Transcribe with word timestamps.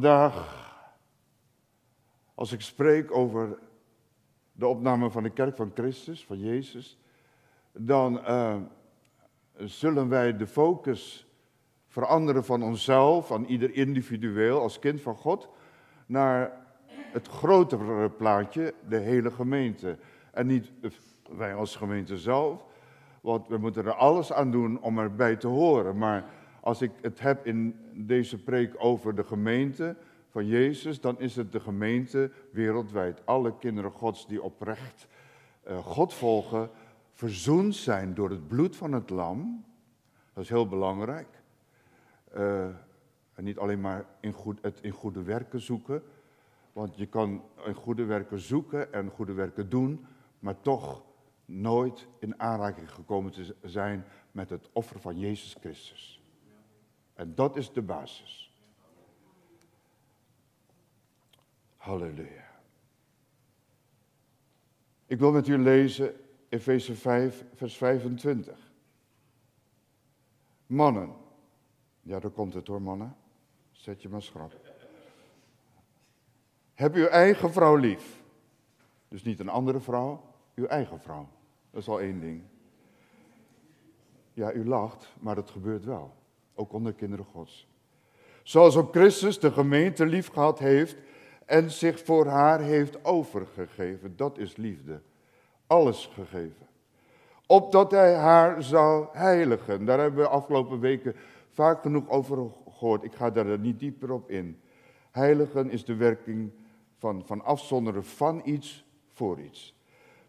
Vandaag, 0.00 0.72
als 2.34 2.52
ik 2.52 2.60
spreek 2.60 3.16
over 3.16 3.58
de 4.52 4.66
opname 4.66 5.10
van 5.10 5.22
de 5.22 5.30
kerk 5.30 5.56
van 5.56 5.70
Christus, 5.74 6.24
van 6.24 6.38
Jezus, 6.38 6.98
dan 7.72 8.14
uh, 8.18 8.56
zullen 9.56 10.08
wij 10.08 10.36
de 10.36 10.46
focus 10.46 11.26
veranderen 11.86 12.44
van 12.44 12.62
onszelf, 12.62 13.26
van 13.26 13.44
ieder 13.44 13.74
individueel 13.74 14.60
als 14.60 14.78
kind 14.78 15.00
van 15.00 15.16
God, 15.16 15.48
naar 16.06 16.66
het 16.90 17.28
grotere 17.28 18.10
plaatje, 18.10 18.74
de 18.88 18.98
hele 18.98 19.30
gemeente. 19.30 19.98
En 20.32 20.46
niet 20.46 20.72
wij 21.36 21.54
als 21.54 21.76
gemeente 21.76 22.18
zelf, 22.18 22.64
want 23.20 23.48
we 23.48 23.56
moeten 23.58 23.84
er 23.84 23.94
alles 23.94 24.32
aan 24.32 24.50
doen 24.50 24.80
om 24.80 24.98
erbij 24.98 25.36
te 25.36 25.48
horen. 25.48 25.98
Maar 25.98 26.24
als 26.60 26.82
ik 26.82 26.90
het 27.00 27.20
heb 27.20 27.46
in 27.46 27.76
deze 28.06 28.42
preek 28.42 28.74
over 28.78 29.14
de 29.14 29.24
gemeente 29.24 29.96
van 30.28 30.46
Jezus, 30.46 31.00
dan 31.00 31.20
is 31.20 31.36
het 31.36 31.52
de 31.52 31.60
gemeente 31.60 32.30
wereldwijd. 32.52 33.26
Alle 33.26 33.58
kinderen 33.58 33.90
Gods 33.90 34.26
die 34.26 34.42
oprecht 34.42 35.06
uh, 35.68 35.78
God 35.78 36.14
volgen, 36.14 36.70
verzoend 37.12 37.74
zijn 37.74 38.14
door 38.14 38.30
het 38.30 38.48
bloed 38.48 38.76
van 38.76 38.92
het 38.92 39.10
lam. 39.10 39.64
Dat 40.32 40.44
is 40.44 40.50
heel 40.50 40.68
belangrijk. 40.68 41.28
Uh, 42.36 42.64
en 43.34 43.44
niet 43.44 43.58
alleen 43.58 43.80
maar 43.80 44.04
in 44.20 44.32
goed, 44.32 44.58
het 44.62 44.78
in 44.80 44.90
goede 44.90 45.22
werken 45.22 45.60
zoeken. 45.60 46.02
Want 46.72 46.96
je 46.96 47.06
kan 47.06 47.42
in 47.64 47.74
goede 47.74 48.04
werken 48.04 48.38
zoeken 48.38 48.92
en 48.92 49.10
goede 49.10 49.32
werken 49.32 49.68
doen, 49.68 50.06
maar 50.38 50.60
toch 50.60 51.02
nooit 51.44 52.06
in 52.18 52.40
aanraking 52.40 52.92
gekomen 52.92 53.32
te 53.32 53.54
zijn 53.62 54.04
met 54.32 54.50
het 54.50 54.68
offer 54.72 55.00
van 55.00 55.18
Jezus 55.18 55.56
Christus. 55.60 56.19
En 57.20 57.34
dat 57.34 57.56
is 57.56 57.72
de 57.72 57.82
basis. 57.82 58.52
Halleluja. 61.76 62.60
Ik 65.06 65.18
wil 65.18 65.32
met 65.32 65.48
u 65.48 65.58
lezen 65.58 66.14
Efeze 66.48 66.94
5, 66.94 67.44
vers 67.54 67.76
25. 67.76 68.72
Mannen. 70.66 71.14
Ja, 72.02 72.20
daar 72.20 72.30
komt 72.30 72.54
het 72.54 72.66
hoor, 72.66 72.82
mannen. 72.82 73.16
Zet 73.72 74.02
je 74.02 74.08
maar 74.08 74.22
schrap. 74.22 74.60
Heb 76.74 76.94
uw 76.94 77.06
eigen 77.06 77.52
vrouw 77.52 77.76
lief. 77.76 78.22
Dus 79.08 79.22
niet 79.22 79.40
een 79.40 79.48
andere 79.48 79.80
vrouw, 79.80 80.24
uw 80.54 80.66
eigen 80.66 81.00
vrouw. 81.00 81.28
Dat 81.70 81.80
is 81.80 81.88
al 81.88 82.00
één 82.00 82.20
ding. 82.20 82.42
Ja, 84.32 84.52
u 84.52 84.66
lacht, 84.66 85.16
maar 85.18 85.34
dat 85.34 85.50
gebeurt 85.50 85.84
wel. 85.84 86.18
Ook 86.60 86.72
onder 86.72 86.92
kinderen 86.92 87.24
Gods. 87.24 87.68
Zoals 88.42 88.76
ook 88.76 88.92
Christus 88.92 89.38
de 89.38 89.50
gemeente 89.50 90.06
lief 90.06 90.28
gehad 90.28 90.58
heeft 90.58 90.96
en 91.46 91.70
zich 91.70 92.04
voor 92.04 92.26
haar 92.26 92.60
heeft 92.60 93.04
overgegeven. 93.04 94.16
Dat 94.16 94.38
is 94.38 94.56
liefde. 94.56 95.00
Alles 95.66 96.10
gegeven. 96.14 96.66
Opdat 97.46 97.90
hij 97.90 98.14
haar 98.14 98.62
zou 98.62 99.06
heiligen. 99.12 99.84
Daar 99.84 99.98
hebben 99.98 100.20
we 100.20 100.28
afgelopen 100.28 100.80
weken 100.80 101.14
vaak 101.50 101.82
genoeg 101.82 102.08
over 102.08 102.50
gehoord. 102.70 103.04
Ik 103.04 103.14
ga 103.14 103.30
daar 103.30 103.58
niet 103.58 103.78
dieper 103.78 104.12
op 104.12 104.30
in. 104.30 104.60
Heiligen 105.10 105.70
is 105.70 105.84
de 105.84 105.94
werking 105.94 106.50
van, 106.98 107.22
van 107.26 107.44
afzonderen 107.44 108.04
van 108.04 108.40
iets 108.44 108.84
voor 109.12 109.40
iets. 109.40 109.74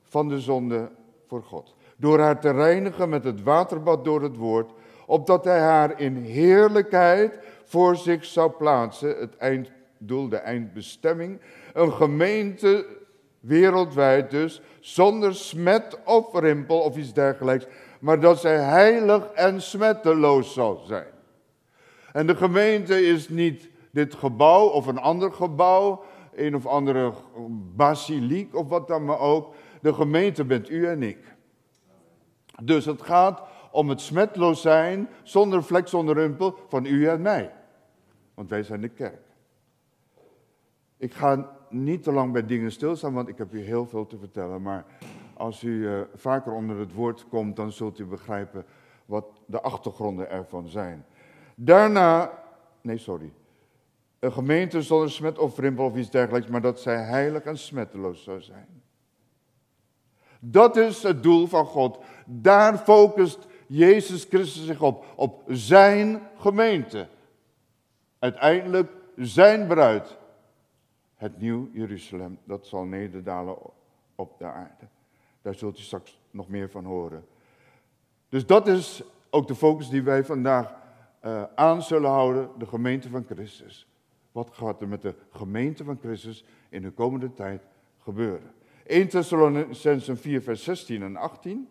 Van 0.04 0.28
de 0.28 0.40
zonde 0.40 0.92
voor 1.28 1.44
God. 1.44 1.76
Door 1.98 2.20
haar 2.20 2.40
te 2.40 2.52
reinigen 2.52 3.10
met 3.10 3.24
het 3.24 3.44
waterbad 3.44 4.06
door 4.06 4.22
het 4.22 4.36
woord, 4.36 4.72
opdat 5.12 5.44
hij 5.44 5.60
haar 5.60 6.00
in 6.00 6.16
heerlijkheid 6.16 7.40
voor 7.64 7.96
zich 7.96 8.26
zou 8.26 8.52
plaatsen, 8.52 9.16
het 9.20 9.38
einddoel, 9.38 10.30
de 10.30 10.38
eindbestemming, 10.38 11.42
een 11.74 11.92
gemeente 11.92 12.86
wereldwijd 13.40 14.30
dus, 14.30 14.62
zonder 14.80 15.36
smet 15.36 16.00
of 16.06 16.40
rimpel 16.40 16.80
of 16.80 16.98
iets 16.98 17.14
dergelijks, 17.14 17.66
maar 18.00 18.20
dat 18.20 18.40
zij 18.40 18.58
heilig 18.58 19.26
en 19.26 19.62
smetteloos 19.62 20.54
zal 20.54 20.84
zijn. 20.88 21.12
En 22.12 22.28
de 22.28 22.36
gemeente 22.36 23.06
is 23.06 23.30
niet 23.30 23.70
dit 23.92 24.16
gebouw 24.16 24.68
of 24.68 24.88
een 24.88 25.00
ander 25.00 25.32
gebouw, 25.32 26.04
een 26.36 26.56
of 26.56 26.66
andere 26.66 27.14
basiliek 27.76 28.56
of 28.56 28.68
wat 28.68 28.88
dan 28.88 29.06
maar 29.06 29.20
ook. 29.20 29.54
De 29.82 29.94
gemeente 29.94 30.44
bent 30.44 30.70
u 30.70 30.88
en 30.88 31.04
ik. 31.04 31.36
Dus 32.64 32.86
het 32.86 33.02
gaat 33.02 33.42
om 33.72 33.90
het 33.90 34.02
smetloos 34.02 34.62
zijn, 34.62 35.10
zonder 35.24 35.64
vlek, 35.64 35.88
zonder 35.88 36.16
rimpel, 36.16 36.56
van 36.68 36.86
u 36.86 37.08
en 37.08 37.22
mij. 37.22 37.54
Want 38.34 38.50
wij 38.50 38.64
zijn 38.64 38.82
de 38.82 38.90
kerk. 38.90 39.22
Ik 40.98 41.14
ga 41.14 41.52
niet 41.70 42.04
te 42.04 42.12
lang 42.12 42.32
bij 42.32 42.46
dingen 42.46 42.72
stilstaan, 42.72 43.14
want 43.14 43.28
ik 43.28 43.38
heb 43.38 43.54
u 43.54 43.62
heel 43.62 43.86
veel 43.86 44.08
te 44.08 44.18
vertellen. 44.18 44.62
Maar 44.62 44.86
als 45.34 45.64
u 45.64 45.70
uh, 45.70 46.02
vaker 46.16 46.54
onder 46.54 46.80
het 46.80 46.94
woord 46.94 47.28
komt, 47.28 47.56
dan 47.56 47.72
zult 47.72 48.00
u 48.00 48.06
begrijpen 48.06 48.66
wat 49.06 49.26
de 49.46 49.62
achtergronden 49.62 50.30
ervan 50.30 50.68
zijn. 50.68 51.06
Daarna, 51.56 52.32
nee 52.82 52.98
sorry, 52.98 53.34
een 54.20 54.32
gemeente 54.32 54.82
zonder 54.82 55.12
smet 55.12 55.38
of 55.38 55.58
rimpel 55.58 55.86
of 55.86 55.96
iets 55.96 56.10
dergelijks, 56.10 56.48
maar 56.48 56.62
dat 56.62 56.80
zij 56.80 57.04
heilig 57.04 57.44
en 57.44 57.58
smetteloos 57.58 58.24
zou 58.24 58.42
zijn. 58.42 58.82
Dat 60.40 60.78
is 60.78 61.04
het 61.04 61.24
doel 61.24 61.48
van 61.48 61.66
God. 61.66 62.00
Daar 62.26 62.78
focust 62.78 63.48
Jezus 63.74 64.24
Christus 64.24 64.66
zich 64.66 64.82
op, 64.82 65.06
op 65.16 65.44
zijn 65.48 66.22
gemeente. 66.38 67.08
Uiteindelijk 68.20 68.92
zijn 69.16 69.68
bruid. 69.68 70.18
Het 71.16 71.38
nieuw 71.38 71.70
Jeruzalem, 71.74 72.38
dat 72.44 72.68
zal 72.68 72.84
nederdalen 72.84 73.58
op 74.16 74.38
de 74.38 74.46
aarde. 74.46 74.88
Daar 75.42 75.54
zult 75.54 75.80
u 75.80 75.82
straks 75.82 76.20
nog 76.32 76.48
meer 76.48 76.70
van 76.70 76.86
horen. 76.86 77.26
Dus 78.30 78.46
dat 78.46 78.68
is 78.68 79.04
ook 79.30 79.48
de 79.48 79.56
focus 79.56 79.90
die 79.90 80.04
wij 80.04 80.26
vandaag 80.26 80.74
uh, 81.26 81.44
aan 81.56 81.82
zullen 81.82 82.10
houden, 82.10 82.50
de 82.58 82.66
gemeente 82.66 83.10
van 83.10 83.26
Christus. 83.30 83.88
Wat 84.32 84.50
gaat 84.54 84.82
er 84.82 84.88
met 84.88 85.02
de 85.02 85.16
gemeente 85.30 85.84
van 85.84 85.98
Christus 86.02 86.46
in 86.70 86.82
de 86.82 86.92
komende 86.92 87.34
tijd 87.34 87.64
gebeuren? 87.98 88.52
1 88.86 89.08
Thessalonicenzen 89.08 90.18
4 90.18 90.42
vers 90.42 90.64
16 90.64 91.02
en 91.02 91.16
18. 91.16 91.68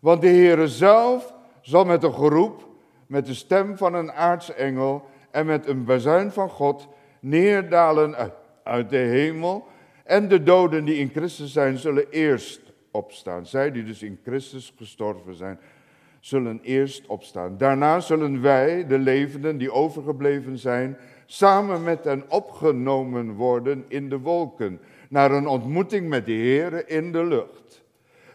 Want 0.00 0.20
de 0.20 0.28
Heere 0.28 0.68
zelf 0.68 1.34
zal 1.60 1.84
met 1.84 2.02
een 2.02 2.14
geroep, 2.14 2.68
met 3.06 3.26
de 3.26 3.34
stem 3.34 3.76
van 3.76 3.94
een 3.94 4.12
aartsengel 4.12 5.04
en 5.30 5.46
met 5.46 5.66
een 5.66 5.84
bazuin 5.84 6.30
van 6.30 6.48
God 6.48 6.88
neerdalen 7.20 8.32
uit, 8.64 8.90
de 8.90 8.96
hemel. 8.96 9.66
En 10.04 10.28
de 10.28 10.42
doden 10.42 10.84
die 10.84 10.96
in 10.96 11.10
Christus 11.14 11.52
zijn, 11.52 11.78
zullen 11.78 12.10
eerst 12.10 12.60
opstaan. 12.90 13.46
Zij 13.46 13.70
die 13.70 13.84
dus 13.84 14.02
in 14.02 14.20
Christus 14.24 14.74
gestorven 14.76 15.34
zijn, 15.34 15.58
zullen 16.20 16.60
eerst 16.62 17.06
opstaan. 17.06 17.56
Daarna 17.56 18.00
zullen 18.00 18.42
wij, 18.42 18.86
de 18.86 18.98
levenden 18.98 19.58
die 19.58 19.72
overgebleven 19.72 20.58
zijn, 20.58 20.96
samen 21.26 21.82
met 21.82 22.04
hen 22.04 22.24
opgenomen 22.28 23.32
worden 23.32 23.84
in 23.88 24.08
de 24.08 24.18
wolken, 24.18 24.80
naar 25.08 25.30
een 25.30 25.46
ontmoeting 25.46 26.08
met 26.08 26.26
de 26.26 26.32
Heer 26.32 26.88
in 26.88 27.12
de 27.12 27.24
lucht. 27.24 27.82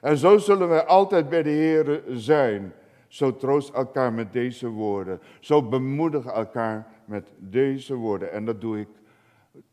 En 0.06 0.18
zo 0.18 0.38
zullen 0.38 0.68
wij 0.68 0.86
altijd 0.86 1.30
bij 1.30 1.44
de 1.44 1.50
Heer 1.50 2.04
zijn. 2.10 2.74
Zo 3.08 3.36
troost 3.36 3.70
elkaar 3.70 4.14
met 4.14 4.34
deze 4.34 4.68
woorden. 4.68 5.20
Zo 5.40 5.64
bemoedig 5.64 6.26
elkaar 6.26 6.88
met 7.06 7.28
deze 7.38 7.96
woorden. 7.96 8.32
En 8.32 8.46
dat 8.46 8.62
doe 8.62 8.80
ik 8.80 8.88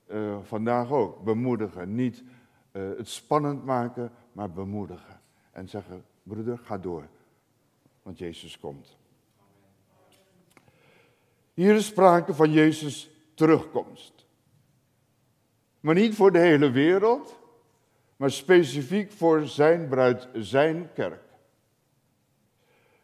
uh, 0.06 0.36
vandaag 0.42 0.90
ook. 0.90 1.24
Bemoedigen. 1.24 1.94
Niet 1.94 2.22
uh, 2.72 2.82
het 2.96 3.08
spannend 3.08 3.64
maken, 3.64 4.12
maar 4.32 4.50
bemoedigen. 4.50 5.20
En 5.50 5.68
zeggen, 5.68 6.04
broeder, 6.22 6.58
ga 6.58 6.78
door. 6.78 7.08
Want 8.02 8.18
Jezus 8.18 8.58
komt. 8.58 8.96
Hier 11.54 11.74
is 11.74 11.86
sprake 11.86 12.34
van 12.34 12.50
Jezus 12.50 13.10
terugkomst. 13.34 14.26
Maar 15.80 15.94
niet 15.94 16.14
voor 16.14 16.32
de 16.32 16.38
hele 16.38 16.70
wereld, 16.70 17.40
maar 18.22 18.30
specifiek 18.30 19.12
voor 19.12 19.46
zijn 19.46 19.88
bruid, 19.88 20.28
zijn 20.32 20.90
kerk. 20.94 21.22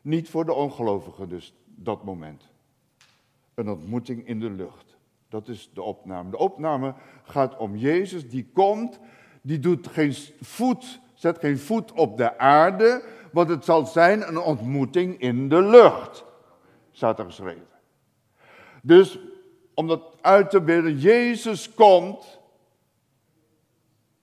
Niet 0.01 0.31
voor 0.31 0.45
de 0.45 0.53
ongelovigen 0.53 1.29
dus, 1.29 1.55
dat 1.65 2.05
moment. 2.05 2.49
Een 3.55 3.69
ontmoeting 3.69 4.27
in 4.27 4.41
de 4.41 4.51
lucht. 4.51 4.97
Dat 5.29 5.49
is 5.49 5.71
de 5.75 5.83
opname. 5.83 6.31
De 6.31 6.39
opname 6.39 6.95
gaat 7.23 7.57
om 7.57 7.77
Jezus 7.77 8.29
die 8.29 8.51
komt, 8.53 8.99
die 9.43 9.59
doet 9.59 9.87
geen 9.87 10.15
voet, 10.41 11.01
zet 11.15 11.39
geen 11.39 11.59
voet 11.59 11.93
op 11.93 12.17
de 12.17 12.39
aarde, 12.39 13.05
want 13.33 13.49
het 13.49 13.65
zal 13.65 13.87
zijn 13.87 14.29
een 14.29 14.39
ontmoeting 14.39 15.21
in 15.21 15.49
de 15.49 15.63
lucht. 15.63 16.25
Staat 16.91 17.19
er 17.19 17.25
geschreven. 17.25 17.69
Dus 18.83 19.19
om 19.75 19.87
dat 19.87 20.17
uit 20.21 20.51
te 20.51 20.61
beelden, 20.61 20.99
Jezus 20.99 21.75
komt. 21.75 22.38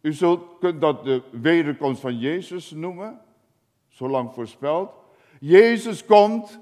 U 0.06 0.16
kunt 0.60 0.81
dat 0.81 1.04
de 1.04 1.22
wederkomst 1.31 2.02
van 2.02 2.19
Jezus 2.19 2.72
noemen, 2.72 3.22
zo 3.88 4.10
lang 4.10 4.34
voorspeld. 4.34 4.94
Jezus 5.40 6.06
komt 6.06 6.60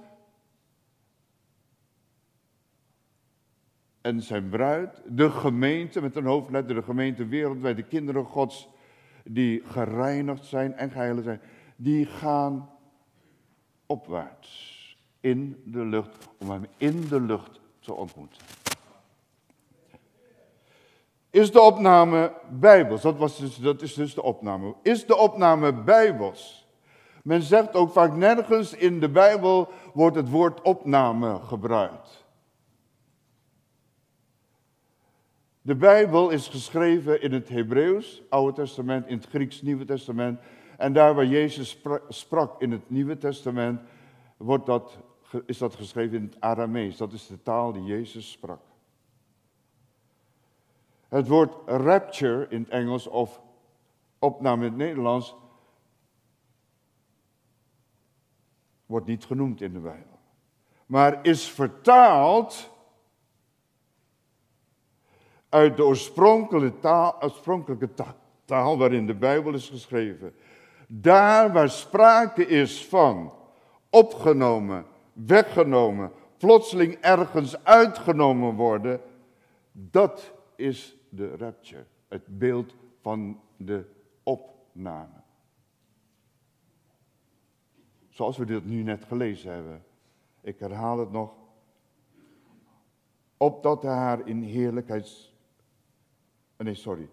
en 4.01 4.21
zijn 4.21 4.49
bruid, 4.49 5.01
de 5.07 5.29
gemeente 5.31 6.01
met 6.01 6.15
een 6.15 6.25
hoofdletter, 6.25 6.75
de 6.75 6.83
gemeente 6.83 7.25
wereldwijd, 7.25 7.75
de 7.75 7.83
kinderen 7.83 8.25
Gods 8.25 8.69
die 9.23 9.61
gereinigd 9.65 10.45
zijn 10.45 10.73
en 10.73 10.91
geheiligd 10.91 11.25
zijn, 11.25 11.41
die 11.75 12.05
gaan 12.05 12.69
opwaarts 13.85 14.97
in 15.19 15.61
de 15.65 15.85
lucht, 15.85 16.29
om 16.39 16.49
hem 16.49 16.65
in 16.77 17.07
de 17.07 17.21
lucht 17.21 17.61
te 17.79 17.93
ontmoeten. 17.93 18.62
Is 21.33 21.51
de 21.51 21.61
opname 21.61 22.33
bijbels? 22.49 23.01
Dat, 23.01 23.17
was 23.17 23.37
dus, 23.37 23.55
dat 23.55 23.81
is 23.81 23.93
dus 23.93 24.13
de 24.13 24.23
opname. 24.23 24.75
Is 24.81 25.05
de 25.05 25.17
opname 25.17 25.73
bijbels? 25.73 26.67
Men 27.23 27.41
zegt 27.41 27.75
ook 27.75 27.91
vaak 27.91 28.15
nergens 28.15 28.73
in 28.73 28.99
de 28.99 29.09
Bijbel 29.09 29.69
wordt 29.93 30.15
het 30.15 30.29
woord 30.29 30.61
opname 30.61 31.39
gebruikt. 31.39 32.25
De 35.61 35.75
Bijbel 35.75 36.29
is 36.29 36.47
geschreven 36.47 37.21
in 37.21 37.31
het 37.31 37.49
Hebreeuws, 37.49 38.21
Oude 38.29 38.53
Testament, 38.61 39.07
in 39.07 39.17
het 39.17 39.27
Grieks, 39.27 39.61
Nieuwe 39.61 39.85
Testament. 39.85 40.39
En 40.77 40.93
daar 40.93 41.15
waar 41.15 41.25
Jezus 41.25 41.81
sprak 42.09 42.61
in 42.61 42.71
het 42.71 42.89
Nieuwe 42.89 43.17
Testament, 43.17 43.81
wordt 44.37 44.65
dat, 44.65 44.97
is 45.45 45.57
dat 45.57 45.75
geschreven 45.75 46.17
in 46.17 46.23
het 46.23 46.41
Aramees. 46.41 46.97
Dat 46.97 47.13
is 47.13 47.27
de 47.27 47.41
taal 47.41 47.71
die 47.71 47.83
Jezus 47.83 48.31
sprak. 48.31 48.59
Het 51.13 51.27
woord 51.27 51.55
rapture 51.65 52.47
in 52.49 52.61
het 52.61 52.69
Engels 52.69 53.07
of 53.07 53.41
opname 54.19 54.65
in 54.65 54.69
het 54.69 54.77
Nederlands 54.77 55.35
wordt 58.85 59.05
niet 59.05 59.25
genoemd 59.25 59.61
in 59.61 59.73
de 59.73 59.79
Bijbel. 59.79 60.19
Maar 60.85 61.25
is 61.25 61.49
vertaald 61.49 62.69
uit 65.49 65.77
de 65.77 65.83
oorspronkelijke 65.83 66.79
taal, 66.79 67.23
oorspronkelijke 67.23 67.89
taal 68.45 68.77
waarin 68.77 69.07
de 69.07 69.15
Bijbel 69.15 69.53
is 69.53 69.69
geschreven. 69.69 70.35
Daar 70.87 71.51
waar 71.51 71.69
sprake 71.69 72.47
is 72.47 72.85
van 72.87 73.33
opgenomen, 73.89 74.85
weggenomen, 75.13 76.11
plotseling 76.37 76.93
ergens 76.93 77.63
uitgenomen 77.63 78.55
worden, 78.55 79.01
dat 79.71 80.31
is 80.55 80.97
de 81.15 81.37
rapture, 81.37 81.85
het 82.07 82.37
beeld 82.37 82.75
van 83.01 83.39
de 83.57 83.85
opname. 84.23 85.21
Zoals 88.09 88.37
we 88.37 88.45
dit 88.45 88.65
nu 88.65 88.83
net 88.83 89.03
gelezen 89.03 89.53
hebben. 89.53 89.83
Ik 90.41 90.59
herhaal 90.59 90.99
het 90.99 91.11
nog. 91.11 91.33
Opdat 93.37 93.81
hij 93.81 93.93
haar 93.93 94.27
in 94.27 94.41
heerlijkheid. 94.41 95.31
Nee, 96.57 96.73
sorry. 96.73 97.09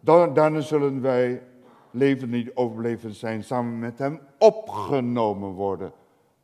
Daarna 0.00 0.60
zullen 0.60 1.00
wij 1.00 1.42
leven 1.90 2.30
niet 2.30 2.54
overleven 2.54 3.14
zijn, 3.14 3.44
samen 3.44 3.78
met 3.78 3.98
hem 3.98 4.20
opgenomen 4.38 5.50
worden. 5.50 5.92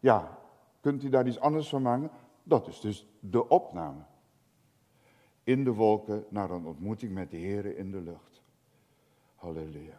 Ja, 0.01 0.39
kunt 0.81 1.05
u 1.05 1.09
daar 1.09 1.27
iets 1.27 1.41
anders 1.41 1.69
van 1.69 1.83
maken? 1.83 2.11
Dat 2.43 2.67
is 2.67 2.81
dus 2.81 3.07
de 3.21 3.49
opname 3.49 4.01
in 5.49 5.65
de 5.65 5.73
wolken 5.73 6.25
naar 6.29 6.51
een 6.51 6.67
ontmoeting 6.67 7.13
met 7.13 7.31
de 7.31 7.37
Heer 7.37 7.77
in 7.77 7.91
de 7.91 8.01
lucht. 8.01 8.43
Halleluja. 9.35 9.99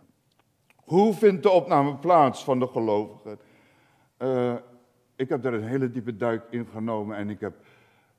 Hoe 0.75 1.13
vindt 1.13 1.43
de 1.43 1.49
opname 1.49 1.95
plaats 1.95 2.43
van 2.43 2.59
de 2.59 2.67
gelovigen? 2.67 3.39
Uh, 4.17 4.55
ik 5.15 5.29
heb 5.29 5.41
daar 5.41 5.53
een 5.53 5.67
hele 5.67 5.91
diepe 5.91 6.15
duik 6.15 6.47
in 6.49 6.65
genomen 6.65 7.17
en 7.17 7.29
ik 7.29 7.39
heb 7.39 7.65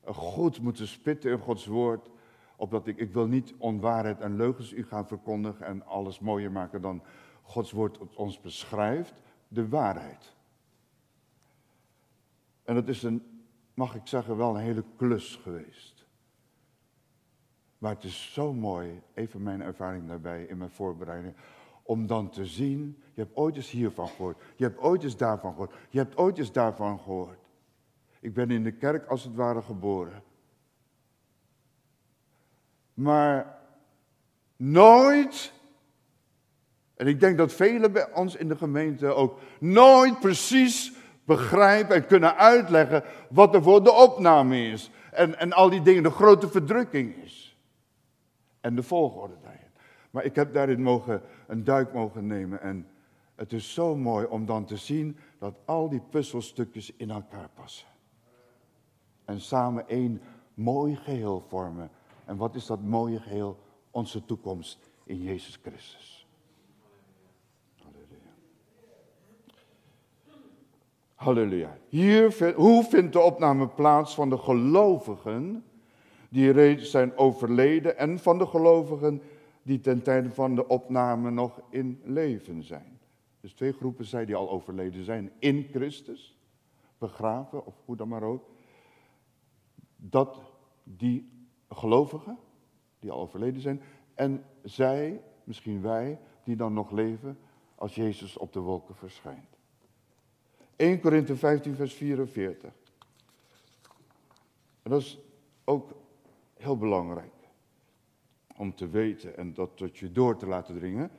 goed 0.05 0.61
moeten 0.61 0.87
spitten 0.87 1.31
in 1.31 1.39
Gods 1.39 1.65
woord. 1.65 2.09
Opdat 2.55 2.87
ik, 2.87 2.97
ik 2.97 3.13
wil 3.13 3.27
niet 3.27 3.53
onwaarheid 3.57 4.19
en 4.19 4.35
leugens 4.35 4.71
u 4.71 4.85
gaan 4.85 5.07
verkondigen 5.07 5.65
en 5.65 5.85
alles 5.85 6.19
mooier 6.19 6.51
maken 6.51 6.81
dan 6.81 7.01
Gods 7.41 7.71
woord 7.71 8.15
ons 8.15 8.41
beschrijft. 8.41 9.21
De 9.47 9.67
waarheid. 9.67 10.35
En 12.63 12.75
dat 12.75 12.87
is 12.87 13.03
een, 13.03 13.43
mag 13.73 13.95
ik 13.95 14.07
zeggen, 14.07 14.37
wel 14.37 14.55
een 14.55 14.61
hele 14.61 14.83
klus 14.97 15.35
geweest. 15.35 15.90
Maar 17.81 17.93
het 17.93 18.03
is 18.03 18.33
zo 18.33 18.53
mooi, 18.53 19.01
even 19.13 19.43
mijn 19.43 19.61
ervaring 19.61 20.07
daarbij 20.07 20.43
in 20.43 20.57
mijn 20.57 20.69
voorbereiding, 20.69 21.33
om 21.83 22.07
dan 22.07 22.29
te 22.29 22.45
zien, 22.45 23.01
je 23.13 23.21
hebt 23.21 23.35
ooit 23.35 23.55
eens 23.55 23.71
hiervan 23.71 24.07
gehoord, 24.07 24.37
je 24.55 24.63
hebt 24.63 24.79
ooit 24.79 25.03
eens 25.03 25.17
daarvan 25.17 25.51
gehoord, 25.51 25.73
je 25.89 25.97
hebt 25.97 26.17
ooit 26.17 26.37
eens 26.37 26.51
daarvan 26.51 26.99
gehoord. 26.99 27.39
Ik 28.19 28.33
ben 28.33 28.51
in 28.51 28.63
de 28.63 28.71
kerk 28.71 29.05
als 29.07 29.23
het 29.23 29.35
ware 29.35 29.61
geboren. 29.61 30.23
Maar 32.93 33.59
nooit, 34.55 35.53
en 36.95 37.07
ik 37.07 37.19
denk 37.19 37.37
dat 37.37 37.53
velen 37.53 37.91
bij 37.91 38.13
ons 38.13 38.35
in 38.35 38.47
de 38.47 38.57
gemeente 38.57 39.07
ook, 39.07 39.39
nooit 39.59 40.19
precies 40.19 40.93
begrijpen 41.25 41.95
en 41.95 42.05
kunnen 42.05 42.35
uitleggen 42.35 43.03
wat 43.29 43.55
er 43.55 43.63
voor 43.63 43.83
de 43.83 43.91
opname 43.91 44.67
is. 44.67 44.91
En, 45.11 45.39
en 45.39 45.53
al 45.53 45.69
die 45.69 45.81
dingen, 45.81 46.03
de 46.03 46.11
grote 46.11 46.49
verdrukking 46.49 47.15
is 47.15 47.50
en 48.61 48.75
de 48.75 48.83
volgorde 48.83 49.35
daarin. 49.41 49.69
Maar 50.11 50.23
ik 50.23 50.35
heb 50.35 50.53
daarin 50.53 50.81
mogen, 50.81 51.21
een 51.47 51.63
duik 51.63 51.93
mogen 51.93 52.27
nemen 52.27 52.61
en 52.61 52.87
het 53.35 53.53
is 53.53 53.73
zo 53.73 53.95
mooi 53.95 54.25
om 54.25 54.45
dan 54.45 54.65
te 54.65 54.77
zien 54.77 55.17
dat 55.37 55.59
al 55.65 55.89
die 55.89 56.01
puzzelstukjes 56.09 56.95
in 56.95 57.09
elkaar 57.09 57.49
passen. 57.53 57.87
En 59.25 59.41
samen 59.41 59.87
één 59.87 60.21
mooi 60.53 60.95
geheel 60.95 61.43
vormen. 61.47 61.89
En 62.25 62.37
wat 62.37 62.55
is 62.55 62.65
dat 62.65 62.81
mooie 62.81 63.19
geheel? 63.19 63.57
Onze 63.91 64.25
toekomst 64.25 64.89
in 65.03 65.21
Jezus 65.21 65.59
Christus. 65.61 66.27
Halleluja. 67.75 68.31
Halleluja. 71.15 71.77
Hier, 71.89 72.53
hoe 72.55 72.83
vindt 72.83 73.13
de 73.13 73.19
opname 73.19 73.67
plaats 73.67 74.15
van 74.15 74.29
de 74.29 74.37
gelovigen 74.37 75.63
die 76.31 76.51
reeds 76.51 76.91
zijn 76.91 77.17
overleden 77.17 77.97
en 77.97 78.19
van 78.19 78.37
de 78.37 78.45
gelovigen 78.45 79.21
die 79.63 79.79
ten 79.79 80.01
tijde 80.01 80.31
van 80.31 80.55
de 80.55 80.67
opname 80.67 81.31
nog 81.31 81.61
in 81.69 82.01
leven 82.03 82.63
zijn. 82.63 82.99
Dus 83.39 83.53
twee 83.53 83.71
groepen 83.71 84.05
zij 84.05 84.25
die 84.25 84.35
al 84.35 84.49
overleden 84.49 85.03
zijn 85.03 85.31
in 85.39 85.67
Christus, 85.71 86.37
begraven 86.97 87.65
of 87.65 87.75
hoe 87.85 87.95
dan 87.95 88.07
maar 88.07 88.23
ook. 88.23 88.49
Dat 89.95 90.39
die 90.83 91.47
gelovigen, 91.69 92.37
die 92.99 93.11
al 93.11 93.21
overleden 93.21 93.61
zijn, 93.61 93.81
en 94.13 94.43
zij, 94.63 95.21
misschien 95.43 95.81
wij, 95.81 96.19
die 96.43 96.55
dan 96.55 96.73
nog 96.73 96.91
leven 96.91 97.39
als 97.75 97.95
Jezus 97.95 98.37
op 98.37 98.53
de 98.53 98.59
wolken 98.59 98.95
verschijnt. 98.95 99.57
1 100.75 100.99
Korinthe 100.99 101.35
15, 101.35 101.75
vers 101.75 101.93
44. 101.93 102.73
En 104.83 104.91
dat 104.91 105.01
is 105.01 105.19
ook 105.63 105.99
Heel 106.61 106.77
belangrijk 106.77 107.33
om 108.57 108.75
te 108.75 108.89
weten 108.89 109.37
en 109.37 109.53
dat 109.53 109.69
tot 109.77 109.97
je 109.97 110.11
door 110.11 110.37
te 110.37 110.47
laten 110.47 110.75
dringen. 110.75 111.11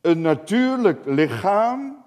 Een 0.00 0.20
natuurlijk 0.20 1.04
lichaam 1.04 2.04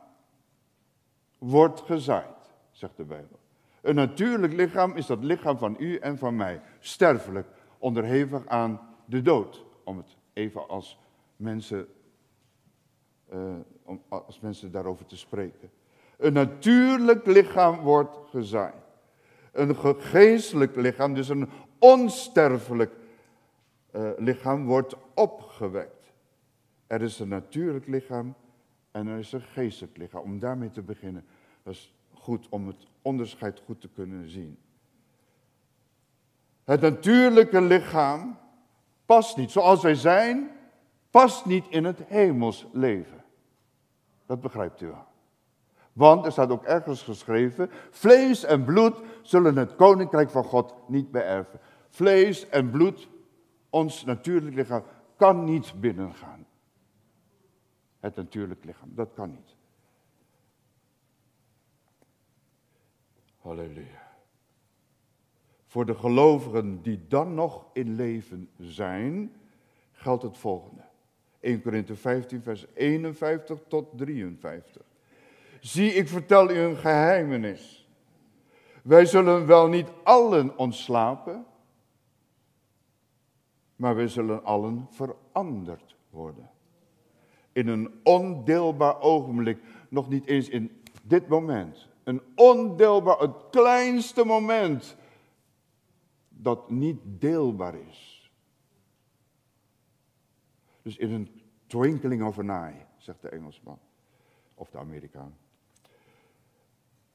wordt 1.37 1.81
gezaaid, 1.81 2.53
zegt 2.71 2.97
de 2.97 3.03
Bijbel. 3.03 3.39
Een 3.81 3.95
natuurlijk 3.95 4.53
lichaam 4.53 4.95
is 4.95 5.05
dat 5.05 5.23
lichaam 5.23 5.57
van 5.57 5.75
u 5.79 5.95
en 5.95 6.17
van 6.17 6.35
mij, 6.35 6.61
sterfelijk, 6.79 7.47
onderhevig 7.77 8.47
aan 8.47 8.79
de 9.05 9.21
dood, 9.21 9.65
om 9.83 9.97
het 9.97 10.17
even 10.33 10.67
als 10.67 10.99
mensen, 11.35 11.87
uh, 13.33 13.55
om 13.83 14.01
als 14.09 14.39
mensen 14.39 14.71
daarover 14.71 15.05
te 15.05 15.17
spreken. 15.17 15.71
Een 16.17 16.33
natuurlijk 16.33 17.25
lichaam 17.25 17.79
wordt 17.79 18.17
gezaaid. 18.29 18.82
Een 19.53 19.75
geestelijk 20.01 20.75
lichaam, 20.75 21.13
dus 21.13 21.29
een 21.29 21.49
onsterfelijk 21.79 22.93
uh, 23.95 24.09
lichaam 24.17 24.65
wordt 24.65 24.95
opgewekt. 25.13 26.11
Er 26.87 27.01
is 27.01 27.19
een 27.19 27.27
natuurlijk 27.27 27.87
lichaam 27.87 28.35
en 28.91 29.07
er 29.07 29.19
is 29.19 29.31
een 29.31 29.41
geestelijk 29.41 29.97
lichaam. 29.97 30.21
Om 30.21 30.39
daarmee 30.39 30.71
te 30.71 30.81
beginnen, 30.81 31.25
dat 31.63 31.73
is 31.73 31.93
goed 32.13 32.49
om 32.49 32.67
het 32.67 32.87
onderscheid 33.01 33.61
goed 33.65 33.81
te 33.81 33.89
kunnen 33.89 34.29
zien. 34.29 34.57
Het 36.63 36.81
natuurlijke 36.81 37.61
lichaam 37.61 38.37
past 39.05 39.37
niet, 39.37 39.51
zoals 39.51 39.81
wij 39.81 39.95
zijn, 39.95 40.49
past 41.09 41.45
niet 41.45 41.65
in 41.69 41.83
het 41.83 41.99
hemels 42.07 42.67
leven. 42.71 43.23
Dat 44.25 44.41
begrijpt 44.41 44.81
u 44.81 44.87
wel. 44.87 45.07
Want 45.93 46.25
er 46.25 46.31
staat 46.31 46.49
ook 46.49 46.63
ergens 46.63 47.01
geschreven, 47.01 47.69
vlees 47.89 48.43
en 48.43 48.63
bloed 48.63 49.01
zullen 49.21 49.55
het 49.55 49.75
koninkrijk 49.75 50.29
van 50.29 50.43
God 50.43 50.73
niet 50.87 51.11
beërven. 51.11 51.59
Vlees 51.89 52.49
en 52.49 52.71
bloed, 52.71 53.09
ons 53.69 54.05
natuurlijk 54.05 54.55
lichaam, 54.55 54.83
kan 55.15 55.43
niet 55.43 55.73
binnengaan. 55.79 56.45
Het 57.99 58.15
natuurlijk 58.15 58.63
lichaam, 58.63 58.91
dat 58.95 59.13
kan 59.13 59.31
niet. 59.31 59.55
Halleluja. 63.37 64.11
Voor 65.65 65.85
de 65.85 65.95
gelovigen 65.95 66.81
die 66.81 67.07
dan 67.07 67.33
nog 67.33 67.65
in 67.73 67.95
leven 67.95 68.49
zijn, 68.57 69.35
geldt 69.91 70.23
het 70.23 70.37
volgende. 70.37 70.81
1 71.39 71.61
Korinthe 71.61 71.95
15, 71.95 72.41
vers 72.41 72.65
51 72.73 73.59
tot 73.67 73.97
53. 73.97 74.92
Zie, 75.63 75.93
ik 75.93 76.07
vertel 76.07 76.49
u 76.49 76.57
een 76.57 76.75
geheimenis. 76.75 77.87
Wij 78.83 79.05
zullen 79.05 79.45
wel 79.45 79.67
niet 79.67 79.87
allen 80.03 80.57
ontslapen, 80.57 81.45
maar 83.75 83.95
wij 83.95 84.07
zullen 84.07 84.43
allen 84.43 84.87
veranderd 84.89 85.95
worden. 86.09 86.49
In 87.51 87.67
een 87.67 87.99
ondeelbaar 88.03 89.01
ogenblik, 89.01 89.59
nog 89.89 90.09
niet 90.09 90.25
eens 90.25 90.49
in 90.49 90.81
dit 91.03 91.27
moment. 91.27 91.87
Een 92.03 92.21
ondeelbaar, 92.35 93.19
het 93.19 93.49
kleinste 93.49 94.25
moment 94.25 94.95
dat 96.29 96.69
niet 96.69 96.99
deelbaar 97.03 97.75
is. 97.75 98.31
Dus 100.81 100.97
in 100.97 101.11
een 101.11 101.41
twinkling 101.67 102.23
of 102.23 102.39
an 102.39 102.49
eye, 102.49 102.85
zegt 102.97 103.21
de 103.21 103.29
Engelsman. 103.29 103.79
Of 104.55 104.69
de 104.69 104.77
Amerikaan. 104.77 105.41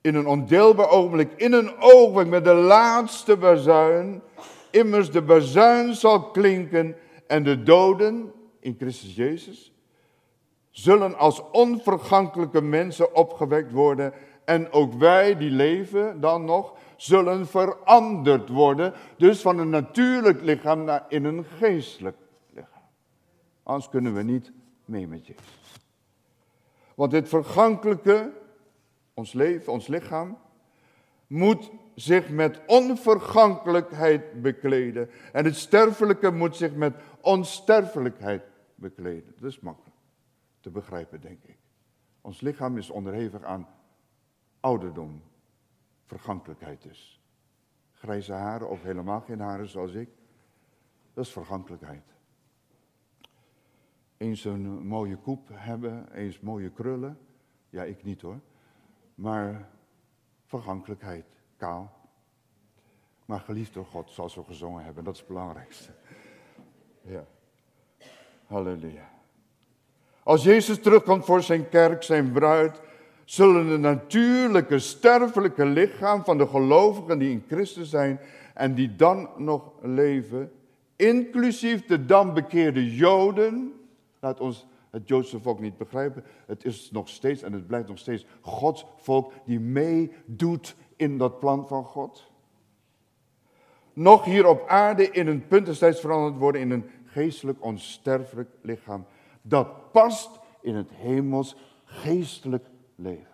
In 0.08 0.14
een 0.14 0.26
ondeelbaar 0.26 0.88
ogenblik, 0.88 1.32
in 1.36 1.52
een 1.52 1.72
ogenblik 1.80 2.26
met 2.26 2.44
de 2.44 2.54
laatste 2.54 3.36
bazuin. 3.36 4.22
Immers 4.70 5.10
de 5.10 5.22
bazuin 5.22 5.94
zal 5.94 6.30
klinken 6.30 6.96
en 7.26 7.42
de 7.42 7.62
doden 7.62 8.32
in 8.60 8.74
Christus 8.78 9.14
Jezus 9.14 9.72
zullen 10.70 11.18
als 11.18 11.42
onvergankelijke 11.50 12.60
mensen 12.60 13.14
opgewekt 13.14 13.72
worden. 13.72 14.12
En 14.44 14.72
ook 14.72 14.94
wij 14.94 15.36
die 15.36 15.50
leven 15.50 16.20
dan 16.20 16.44
nog, 16.44 16.74
zullen 16.96 17.46
veranderd 17.46 18.48
worden. 18.48 18.92
Dus 19.16 19.40
van 19.40 19.58
een 19.58 19.70
natuurlijk 19.70 20.42
lichaam 20.42 20.84
naar 20.84 21.04
in 21.08 21.24
een 21.24 21.44
geestelijk 21.44 22.16
lichaam. 22.50 22.82
Anders 23.62 23.88
kunnen 23.88 24.14
we 24.14 24.22
niet 24.22 24.52
mee 24.84 25.06
met 25.06 25.26
Jezus. 25.26 25.44
Want 26.94 27.10
dit 27.10 27.28
vergankelijke, 27.28 28.32
ons 29.18 29.32
leven, 29.32 29.72
ons 29.72 29.86
lichaam, 29.86 30.38
moet 31.26 31.70
zich 31.94 32.30
met 32.30 32.60
onvergankelijkheid 32.66 34.42
bekleden. 34.42 35.10
En 35.32 35.44
het 35.44 35.56
sterfelijke 35.56 36.30
moet 36.30 36.56
zich 36.56 36.74
met 36.74 36.94
onsterfelijkheid 37.20 38.42
bekleden. 38.74 39.34
Dat 39.36 39.50
is 39.50 39.60
makkelijk 39.60 39.96
te 40.60 40.70
begrijpen, 40.70 41.20
denk 41.20 41.44
ik. 41.44 41.58
Ons 42.20 42.40
lichaam 42.40 42.76
is 42.76 42.90
onderhevig 42.90 43.42
aan 43.42 43.68
ouderdom, 44.60 45.22
vergankelijkheid 46.04 46.82
dus. 46.82 47.22
Grijze 47.92 48.32
haren 48.32 48.68
of 48.68 48.82
helemaal 48.82 49.20
geen 49.20 49.40
haren 49.40 49.68
zoals 49.68 49.92
ik, 49.92 50.08
dat 51.14 51.24
is 51.24 51.32
vergankelijkheid. 51.32 52.04
Eens 54.16 54.44
een 54.44 54.86
mooie 54.86 55.16
koep 55.16 55.48
hebben, 55.52 56.12
eens 56.12 56.40
mooie 56.40 56.70
krullen. 56.70 57.18
Ja, 57.70 57.84
ik 57.84 58.04
niet 58.04 58.20
hoor. 58.20 58.40
Maar 59.18 59.68
vergankelijkheid, 60.44 61.24
kaal. 61.56 61.92
Maar 63.24 63.40
geliefd 63.40 63.74
door 63.74 63.86
God, 63.86 64.10
zoals 64.10 64.34
we 64.34 64.42
gezongen 64.46 64.84
hebben, 64.84 65.04
dat 65.04 65.12
is 65.14 65.18
het 65.18 65.28
belangrijkste. 65.28 65.90
Ja. 67.00 67.24
Halleluja. 68.46 69.08
Als 70.22 70.42
Jezus 70.42 70.80
terugkomt 70.80 71.24
voor 71.24 71.42
zijn 71.42 71.68
kerk, 71.68 72.02
zijn 72.02 72.32
bruid, 72.32 72.80
zullen 73.24 73.68
de 73.68 73.78
natuurlijke, 73.78 74.78
sterfelijke 74.78 75.64
lichaam 75.64 76.24
van 76.24 76.38
de 76.38 76.46
gelovigen 76.46 77.18
die 77.18 77.30
in 77.30 77.44
Christus 77.48 77.90
zijn 77.90 78.20
en 78.54 78.74
die 78.74 78.96
dan 78.96 79.30
nog 79.36 79.72
leven, 79.82 80.52
inclusief 80.96 81.86
de 81.86 82.04
dan 82.04 82.34
bekeerde 82.34 82.94
Joden, 82.94 83.72
laat 84.20 84.40
ons 84.40 84.66
het 84.90 85.08
Joodse 85.08 85.40
volk 85.40 85.60
niet 85.60 85.76
begrijpen, 85.76 86.24
het 86.46 86.64
is 86.64 86.90
nog 86.90 87.08
steeds 87.08 87.42
en 87.42 87.52
het 87.52 87.66
blijft 87.66 87.88
nog 87.88 87.98
steeds 87.98 88.26
Gods 88.40 88.86
volk 88.96 89.32
die 89.44 89.60
meedoet 89.60 90.76
in 90.96 91.18
dat 91.18 91.38
plan 91.40 91.66
van 91.66 91.84
God. 91.84 92.30
Nog 93.92 94.24
hier 94.24 94.46
op 94.46 94.66
aarde 94.68 95.10
in 95.10 95.26
een 95.26 95.46
punt 95.46 95.78
veranderd 95.78 96.36
worden 96.36 96.60
in 96.60 96.70
een 96.70 96.90
geestelijk 97.04 97.64
onsterfelijk 97.64 98.50
lichaam. 98.62 99.06
Dat 99.42 99.92
past 99.92 100.38
in 100.60 100.74
het 100.74 100.90
hemels 100.90 101.56
geestelijk 101.84 102.66
leven. 102.94 103.26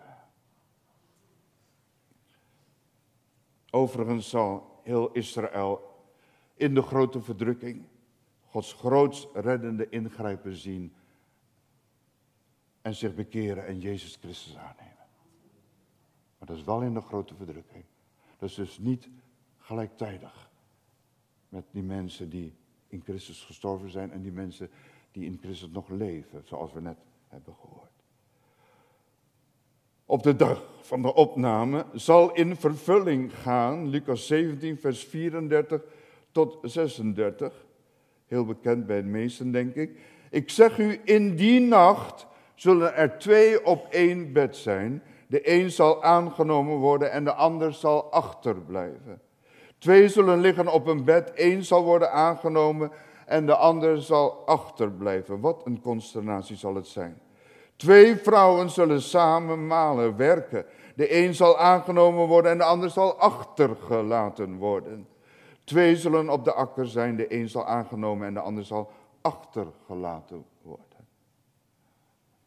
Overigens 3.69 4.29
zal 4.29 4.79
heel 4.83 5.11
Israël 5.11 5.81
in 6.55 6.75
de 6.75 6.81
grote 6.81 7.21
verdrukking 7.21 7.83
Gods 8.45 8.73
groots 8.73 9.27
reddende 9.33 9.89
ingrijpen 9.89 10.55
zien 10.55 10.93
en 12.85 12.95
zich 12.95 13.15
bekeren 13.15 13.65
en 13.65 13.79
Jezus 13.79 14.17
Christus 14.21 14.57
aannemen. 14.57 15.05
Maar 16.37 16.47
dat 16.47 16.57
is 16.57 16.63
wel 16.63 16.81
in 16.81 16.93
de 16.93 17.01
grote 17.01 17.35
verdrukking. 17.35 17.83
Dat 18.37 18.49
is 18.49 18.55
dus 18.55 18.77
niet 18.77 19.09
gelijktijdig 19.57 20.49
met 21.49 21.63
die 21.71 21.83
mensen 21.83 22.29
die 22.29 22.53
in 22.87 23.01
Christus 23.03 23.43
gestorven 23.43 23.89
zijn 23.89 24.11
en 24.11 24.21
die 24.21 24.31
mensen 24.31 24.69
die 25.11 25.25
in 25.25 25.39
Christus 25.41 25.69
nog 25.69 25.89
leven, 25.89 26.41
zoals 26.43 26.73
we 26.73 26.81
net 26.81 26.97
hebben 27.27 27.55
gehoord. 27.61 27.91
Op 30.05 30.23
de 30.23 30.35
dag 30.35 30.63
van 30.81 31.01
de 31.01 31.13
opname 31.13 31.85
zal 31.93 32.33
in 32.33 32.55
vervulling 32.55 33.35
gaan, 33.39 33.87
Lucas 33.87 34.27
17, 34.27 34.77
vers 34.77 35.03
34 35.03 35.81
tot 36.31 36.57
36. 36.61 37.65
Heel 38.25 38.45
bekend 38.45 38.85
bij 38.85 39.01
de 39.01 39.07
meesten, 39.07 39.51
denk 39.51 39.75
ik. 39.75 39.99
Ik 40.29 40.49
zeg 40.49 40.77
u, 40.77 41.01
in 41.03 41.35
die 41.35 41.59
nacht 41.59 42.33
zullen 42.55 42.95
er 42.95 43.17
twee 43.17 43.65
op 43.65 43.87
één 43.89 44.33
bed 44.33 44.55
zijn. 44.55 45.03
De 45.27 45.51
een 45.51 45.71
zal 45.71 46.03
aangenomen 46.03 46.75
worden 46.75 47.11
en 47.11 47.23
de 47.23 47.33
ander 47.33 47.73
zal 47.73 48.11
achterblijven. 48.11 49.21
Twee 49.77 50.09
zullen 50.09 50.39
liggen 50.39 50.67
op 50.67 50.87
een 50.87 51.03
bed, 51.03 51.31
één 51.33 51.63
zal 51.63 51.83
worden 51.83 52.11
aangenomen 52.11 52.91
en 53.25 53.45
de 53.45 53.55
ander 53.55 54.01
zal 54.01 54.43
achterblijven. 54.45 55.39
Wat 55.39 55.61
een 55.65 55.81
consternatie 55.81 56.55
zal 56.55 56.75
het 56.75 56.87
zijn. 56.87 57.19
Twee 57.75 58.15
vrouwen 58.15 58.69
zullen 58.69 59.01
samen 59.01 59.67
malen, 59.67 60.17
werken. 60.17 60.65
De 60.95 61.15
een 61.15 61.35
zal 61.35 61.57
aangenomen 61.57 62.27
worden 62.27 62.51
en 62.51 62.57
de 62.57 62.63
ander 62.63 62.89
zal 62.89 63.13
achtergelaten 63.13 64.57
worden. 64.57 65.07
Twee 65.63 65.95
zullen 65.95 66.29
op 66.29 66.43
de 66.43 66.53
akker 66.53 66.87
zijn, 66.87 67.15
de 67.15 67.33
een 67.33 67.49
zal 67.49 67.65
aangenomen 67.65 68.27
en 68.27 68.33
de 68.33 68.39
ander 68.39 68.65
zal 68.65 68.91
achtergelaten. 69.21 70.45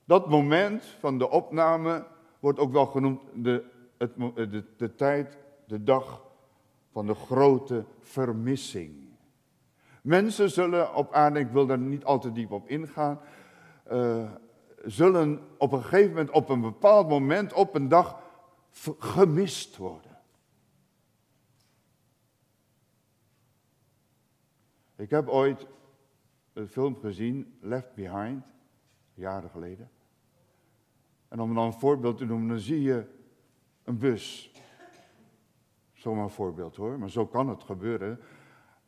Dat 0.09 0.29
moment 0.29 0.85
van 0.85 1.19
de 1.19 1.31
opname 1.31 2.07
wordt 2.41 2.59
ook 2.59 2.73
wel 2.73 2.87
genoemd 2.87 3.21
de, 3.35 3.65
het, 3.99 4.17
de, 4.17 4.65
de 4.77 4.95
tijd, 4.95 5.39
de 5.67 5.83
dag 5.83 6.25
van 6.93 7.07
de 7.07 7.15
grote 7.15 7.85
vermissing. 8.01 9.09
Mensen 10.03 10.51
zullen 10.51 10.95
op 10.95 11.13
aarde, 11.13 11.39
ik 11.39 11.49
wil 11.49 11.67
daar 11.67 11.79
niet 11.79 12.05
al 12.05 12.19
te 12.19 12.33
diep 12.33 12.51
op 12.51 12.69
ingaan, 12.69 13.21
uh, 13.93 14.33
zullen 14.85 15.41
op 15.59 15.73
een 15.73 15.83
gegeven 15.83 16.09
moment, 16.09 16.31
op 16.31 16.49
een 16.49 16.61
bepaald 16.61 17.09
moment, 17.09 17.53
op 17.53 17.75
een 17.75 17.89
dag 17.89 18.23
gemist 18.99 19.77
worden. 19.77 20.19
Ik 24.97 25.11
heb 25.11 25.29
ooit 25.29 25.67
een 26.53 26.69
film 26.69 26.97
gezien, 26.97 27.59
Left 27.61 27.95
Behind, 27.95 28.45
jaren 29.15 29.51
geleden. 29.51 29.91
En 31.29 31.41
om 31.41 31.55
dan 31.55 31.65
een 31.65 31.73
voorbeeld 31.73 32.17
te 32.17 32.25
noemen, 32.25 32.49
dan 32.49 32.59
zie 32.59 32.83
je 32.83 33.07
een 33.85 33.99
bus. 33.99 34.53
Zomaar 35.93 36.25
een 36.25 36.31
voorbeeld 36.31 36.77
hoor, 36.77 36.99
maar 36.99 37.11
zo 37.11 37.27
kan 37.27 37.49
het 37.49 37.63
gebeuren. 37.63 38.21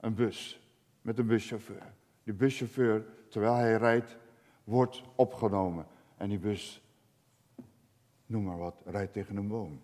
Een 0.00 0.14
bus 0.14 0.60
met 1.02 1.18
een 1.18 1.26
buschauffeur. 1.26 1.94
Die 2.24 2.34
buschauffeur, 2.34 3.06
terwijl 3.28 3.54
hij 3.54 3.76
rijdt, 3.76 4.16
wordt 4.64 5.02
opgenomen. 5.14 5.86
En 6.16 6.28
die 6.28 6.38
bus, 6.38 6.82
noem 8.26 8.44
maar 8.44 8.58
wat, 8.58 8.82
rijdt 8.84 9.12
tegen 9.12 9.36
een 9.36 9.48
boom. 9.48 9.80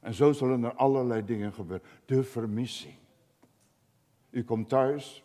En 0.00 0.14
zo 0.14 0.32
zullen 0.32 0.64
er 0.64 0.74
allerlei 0.74 1.24
dingen 1.24 1.52
gebeuren. 1.52 1.86
De 2.04 2.24
vermissing. 2.24 2.94
U 4.30 4.44
komt 4.44 4.68
thuis, 4.68 5.24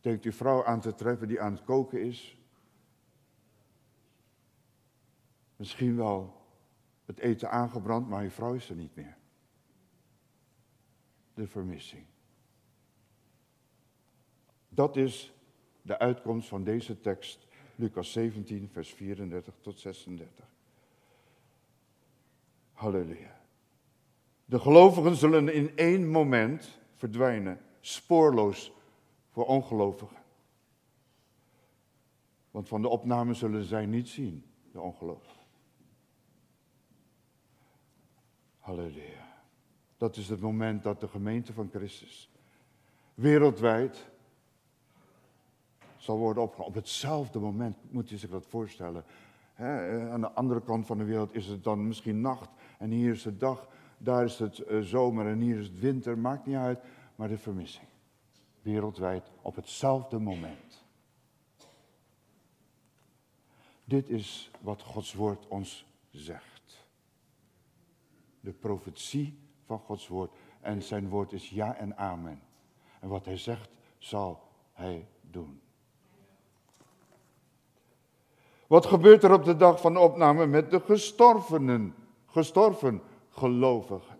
denkt 0.00 0.24
uw 0.24 0.32
vrouw 0.32 0.64
aan 0.64 0.80
te 0.80 0.94
treffen 0.94 1.28
die 1.28 1.40
aan 1.40 1.52
het 1.52 1.64
koken 1.64 2.00
is. 2.00 2.45
Misschien 5.56 5.96
wel 5.96 6.44
het 7.04 7.18
eten 7.18 7.50
aangebrand, 7.50 8.08
maar 8.08 8.22
uw 8.22 8.30
vrouw 8.30 8.54
is 8.54 8.70
er 8.70 8.76
niet 8.76 8.94
meer. 8.94 9.16
De 11.34 11.46
vermissing. 11.46 12.04
Dat 14.68 14.96
is 14.96 15.32
de 15.82 15.98
uitkomst 15.98 16.48
van 16.48 16.64
deze 16.64 17.00
tekst, 17.00 17.46
Lucas 17.74 18.12
17, 18.12 18.68
vers 18.68 18.94
34 18.94 19.54
tot 19.60 19.80
36. 19.80 20.44
Halleluja. 22.72 23.40
De 24.44 24.58
gelovigen 24.58 25.16
zullen 25.16 25.54
in 25.54 25.76
één 25.76 26.08
moment 26.08 26.80
verdwijnen, 26.92 27.60
spoorloos 27.80 28.72
voor 29.30 29.46
ongelovigen. 29.46 30.16
Want 32.50 32.68
van 32.68 32.82
de 32.82 32.88
opname 32.88 33.34
zullen 33.34 33.64
zij 33.64 33.86
niet 33.86 34.08
zien, 34.08 34.44
de 34.72 34.80
ongelovigen. 34.80 35.35
Halleluja. 38.66 39.38
Dat 39.96 40.16
is 40.16 40.28
het 40.28 40.40
moment 40.40 40.82
dat 40.82 41.00
de 41.00 41.08
gemeente 41.08 41.52
van 41.52 41.68
Christus 41.72 42.30
wereldwijd 43.14 44.06
zal 45.96 46.18
worden 46.18 46.42
opgenomen. 46.42 46.74
Op 46.74 46.82
hetzelfde 46.82 47.38
moment 47.38 47.76
moet 47.90 48.08
je 48.08 48.18
zich 48.18 48.30
dat 48.30 48.46
voorstellen. 48.46 49.04
aan 50.10 50.20
de 50.20 50.30
andere 50.30 50.62
kant 50.62 50.86
van 50.86 50.98
de 50.98 51.04
wereld 51.04 51.34
is 51.34 51.46
het 51.46 51.64
dan 51.64 51.86
misschien 51.86 52.20
nacht 52.20 52.50
en 52.78 52.90
hier 52.90 53.12
is 53.12 53.24
het 53.24 53.40
dag. 53.40 53.68
Daar 53.98 54.24
is 54.24 54.38
het 54.38 54.58
eh, 54.58 54.80
zomer 54.80 55.26
en 55.26 55.40
hier 55.40 55.58
is 55.58 55.66
het 55.66 55.80
winter, 55.80 56.18
maakt 56.18 56.46
niet 56.46 56.56
uit. 56.56 56.80
Maar 57.14 57.28
de 57.28 57.38
vermissing. 57.38 57.88
Wereldwijd 58.62 59.30
op 59.42 59.56
hetzelfde 59.56 60.18
moment. 60.18 60.84
Dit 63.84 64.08
is 64.08 64.50
wat 64.60 64.82
Gods 64.82 65.14
woord 65.14 65.48
ons 65.48 65.86
zegt. 66.10 66.55
De 68.46 68.52
profetie 68.52 69.38
van 69.64 69.78
Gods 69.78 70.08
woord. 70.08 70.32
En 70.60 70.82
zijn 70.82 71.08
woord 71.08 71.32
is 71.32 71.50
ja 71.50 71.76
en 71.76 71.96
amen. 71.96 72.42
En 73.00 73.08
wat 73.08 73.24
hij 73.24 73.36
zegt, 73.36 73.70
zal 73.98 74.42
hij 74.72 75.08
doen. 75.20 75.60
Wat 78.66 78.86
gebeurt 78.86 79.22
er 79.22 79.32
op 79.32 79.44
de 79.44 79.56
dag 79.56 79.80
van 79.80 79.92
de 79.92 79.98
opname 79.98 80.46
met 80.46 80.70
de 80.70 80.80
gestorvenen, 80.80 81.94
gestorven 82.26 83.02
gelovigen? 83.28 84.18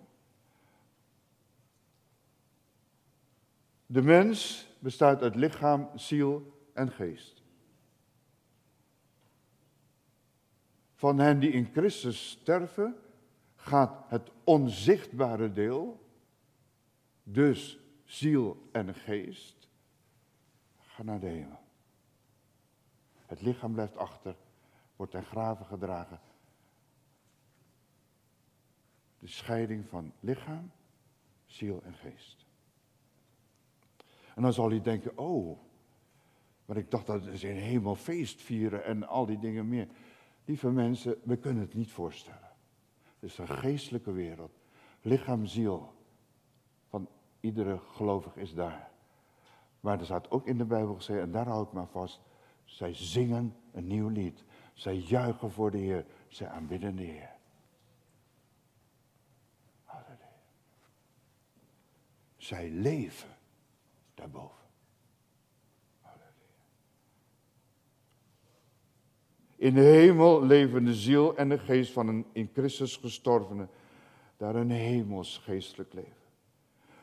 De 3.87 4.03
mens 4.03 4.69
bestaat 4.79 5.23
uit 5.23 5.35
lichaam, 5.35 5.89
ziel 5.95 6.53
en 6.73 6.91
geest. 6.91 7.43
Van 10.95 11.19
hen 11.19 11.39
die 11.39 11.51
in 11.51 11.69
Christus 11.73 12.31
sterven, 12.31 12.97
gaat 13.67 14.05
het 14.09 14.31
onzichtbare 14.45 15.53
deel, 15.53 16.07
dus 17.23 17.79
ziel 18.05 18.69
en 18.73 18.95
geest, 18.95 19.69
gaan 20.79 21.07
naar 21.07 21.21
de 21.21 21.27
hemel. 21.27 21.61
Het 23.15 23.41
lichaam 23.41 23.73
blijft 23.73 23.97
achter, 23.97 24.37
wordt 24.97 25.13
ten 25.13 25.25
graven 25.25 25.67
gedragen. 25.67 26.21
De 29.19 29.29
scheiding 29.29 29.89
van 29.89 30.13
lichaam, 30.21 30.71
ziel 31.47 31.83
en 31.83 31.95
geest. 31.95 32.47
En 34.35 34.43
dan 34.43 34.53
zal 34.53 34.71
hij 34.71 34.81
denken, 34.81 35.19
oh, 35.19 35.59
maar 36.65 36.77
ik 36.77 36.91
dacht 36.91 37.07
dat 37.07 37.23
ze 37.23 37.51
een 37.51 37.57
hemel 37.57 37.95
feest 37.95 38.43
vieren 38.43 38.85
en 38.85 39.09
al 39.09 39.27
die 39.27 39.39
dingen 39.39 39.69
meer. 39.69 39.89
Lieve 40.45 40.71
mensen, 40.71 41.21
we 41.25 41.37
kunnen 41.37 41.63
het 41.63 41.75
niet 41.75 41.93
voorstellen. 41.93 42.46
Is 43.27 43.39
een 43.39 43.49
geestelijke 43.49 44.13
wereld. 44.13 44.59
Lichaam, 45.01 45.47
ziel 45.47 45.93
van 46.89 47.09
iedere 47.41 47.79
gelovige 47.79 48.41
is 48.41 48.55
daar. 48.55 48.91
Maar 49.81 49.99
er 49.99 50.05
staat 50.05 50.31
ook 50.31 50.47
in 50.47 50.59
de 50.59 50.65
Bijbel 50.65 50.95
gezegd, 50.95 51.21
en 51.21 51.31
daar 51.33 51.47
hou 51.47 51.67
ik 51.67 51.73
maar 51.73 51.87
vast. 51.87 52.21
Zij 52.65 52.95
zingen 52.95 53.57
een 53.73 53.87
nieuw 53.87 54.09
lied. 54.09 54.45
Zij 54.75 54.97
juichen 54.97 55.51
voor 55.51 55.71
de 55.71 55.79
Heer. 55.79 56.07
Zij 56.29 56.49
aanbidden 56.49 56.97
de 56.97 57.03
Heer. 57.03 57.35
Zij 62.37 62.71
leven 62.71 63.37
daarboven. 64.15 64.66
In 69.67 69.75
de 69.75 69.81
hemel 69.81 70.43
leven 70.43 70.85
de 70.85 70.95
ziel 70.95 71.37
en 71.37 71.49
de 71.49 71.59
geest 71.59 71.93
van 71.93 72.09
een 72.09 72.27
in 72.33 72.51
Christus 72.53 72.97
gestorvene. 72.97 73.69
Daar 74.37 74.55
een 74.55 74.71
hemels 74.71 75.39
geestelijk 75.39 75.93
leven. 75.93 76.23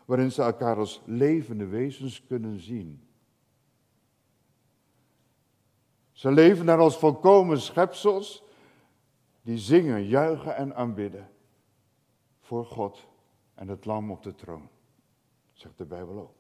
Waarin 0.05 0.31
ze 0.31 0.41
elkaar 0.41 0.77
als 0.77 1.01
levende 1.05 1.65
wezens 1.65 2.25
kunnen 2.25 2.59
zien. 2.59 3.07
Ze 6.11 6.31
leven 6.31 6.65
daar 6.65 6.77
als 6.77 6.97
volkomen 6.97 7.61
schepsels 7.61 8.43
die 9.41 9.57
zingen, 9.57 10.05
juichen 10.05 10.55
en 10.55 10.75
aanbidden 10.75 11.29
voor 12.39 12.65
God 12.65 13.07
en 13.53 13.67
het 13.67 13.85
lam 13.85 14.11
op 14.11 14.23
de 14.23 14.35
troon, 14.35 14.69
zegt 15.53 15.77
de 15.77 15.85
Bijbel 15.85 16.19
ook. 16.19 16.37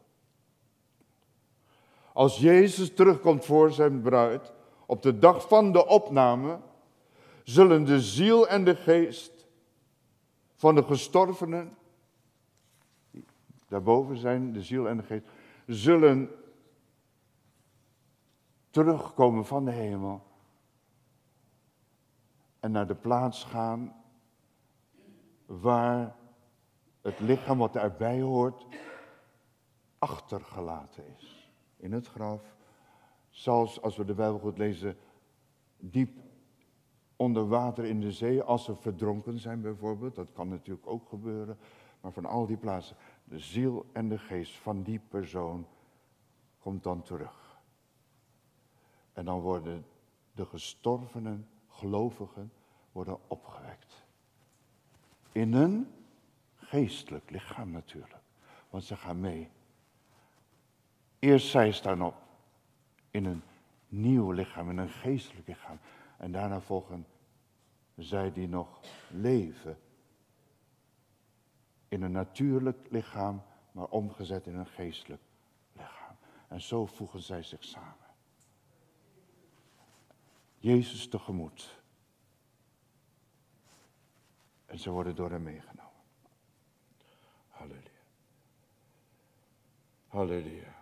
Als 2.13 2.37
Jezus 2.37 2.93
terugkomt 2.93 3.45
voor 3.45 3.71
zijn 3.71 4.01
bruid, 4.01 4.53
op 4.85 5.01
de 5.01 5.19
dag 5.19 5.47
van 5.47 5.71
de 5.71 5.87
opname, 5.87 6.59
zullen 7.43 7.83
de 7.83 8.01
ziel 8.01 8.47
en 8.47 8.63
de 8.63 8.75
geest 8.75 9.47
van 10.55 10.75
de 10.75 10.83
gestorvenen, 10.83 11.77
daarboven 13.67 14.17
zijn, 14.17 14.53
de 14.53 14.61
ziel 14.61 14.87
en 14.87 14.97
de 14.97 15.03
geest, 15.03 15.27
zullen 15.67 16.29
terugkomen 18.69 19.45
van 19.45 19.65
de 19.65 19.71
hemel 19.71 20.23
en 22.59 22.71
naar 22.71 22.87
de 22.87 22.95
plaats 22.95 23.43
gaan 23.43 23.95
waar 25.45 26.15
het 27.01 27.19
lichaam 27.19 27.57
wat 27.57 27.75
erbij 27.75 28.21
hoort 28.21 28.65
achtergelaten 29.99 31.03
is. 31.17 31.51
In 31.77 31.91
het 31.91 32.07
graf, 32.07 32.41
zelfs 33.33 33.81
als 33.81 33.97
we 33.97 34.05
de 34.05 34.13
Bijbel 34.13 34.39
goed 34.39 34.57
lezen, 34.57 34.97
diep 35.77 36.19
onder 37.15 37.47
water 37.47 37.85
in 37.85 37.99
de 37.99 38.11
zee, 38.11 38.41
als 38.41 38.63
ze 38.63 38.75
verdronken 38.75 39.39
zijn 39.39 39.61
bijvoorbeeld, 39.61 40.15
dat 40.15 40.31
kan 40.31 40.47
natuurlijk 40.47 40.87
ook 40.87 41.09
gebeuren, 41.09 41.57
maar 42.01 42.11
van 42.11 42.25
al 42.25 42.45
die 42.45 42.57
plaatsen, 42.57 42.95
de 43.23 43.39
ziel 43.39 43.85
en 43.91 44.09
de 44.09 44.17
geest 44.17 44.57
van 44.57 44.83
die 44.83 44.99
persoon 44.99 45.67
komt 46.59 46.83
dan 46.83 47.01
terug. 47.01 47.61
En 49.13 49.25
dan 49.25 49.39
worden 49.39 49.85
de 50.31 50.45
gestorvenen, 50.45 51.47
gelovigen, 51.67 52.51
worden 52.91 53.19
opgewekt. 53.27 54.05
In 55.31 55.53
een 55.53 55.87
geestelijk 56.55 57.29
lichaam 57.29 57.71
natuurlijk. 57.71 58.21
Want 58.69 58.83
ze 58.83 58.95
gaan 58.95 59.19
mee. 59.19 59.49
Eerst 61.19 61.49
zij 61.49 61.71
staan 61.71 62.01
op. 62.01 62.22
In 63.13 63.25
een 63.25 63.43
nieuw 63.87 64.31
lichaam, 64.31 64.69
in 64.69 64.77
een 64.77 64.89
geestelijk 64.89 65.47
lichaam. 65.47 65.79
En 66.17 66.31
daarna 66.31 66.61
volgen 66.61 67.05
zij 67.95 68.31
die 68.31 68.47
nog 68.47 68.79
leven. 69.09 69.79
In 71.87 72.01
een 72.01 72.11
natuurlijk 72.11 72.87
lichaam, 72.89 73.43
maar 73.71 73.87
omgezet 73.87 74.47
in 74.47 74.55
een 74.55 74.67
geestelijk 74.67 75.21
lichaam. 75.73 76.15
En 76.47 76.61
zo 76.61 76.85
voegen 76.85 77.21
zij 77.21 77.43
zich 77.43 77.63
samen. 77.63 78.07
Jezus 80.57 81.07
tegemoet. 81.07 81.81
En 84.65 84.79
ze 84.79 84.89
worden 84.89 85.15
door 85.15 85.31
hem 85.31 85.43
meegenomen. 85.43 86.01
Halleluja. 87.49 87.89
Halleluja. 90.07 90.72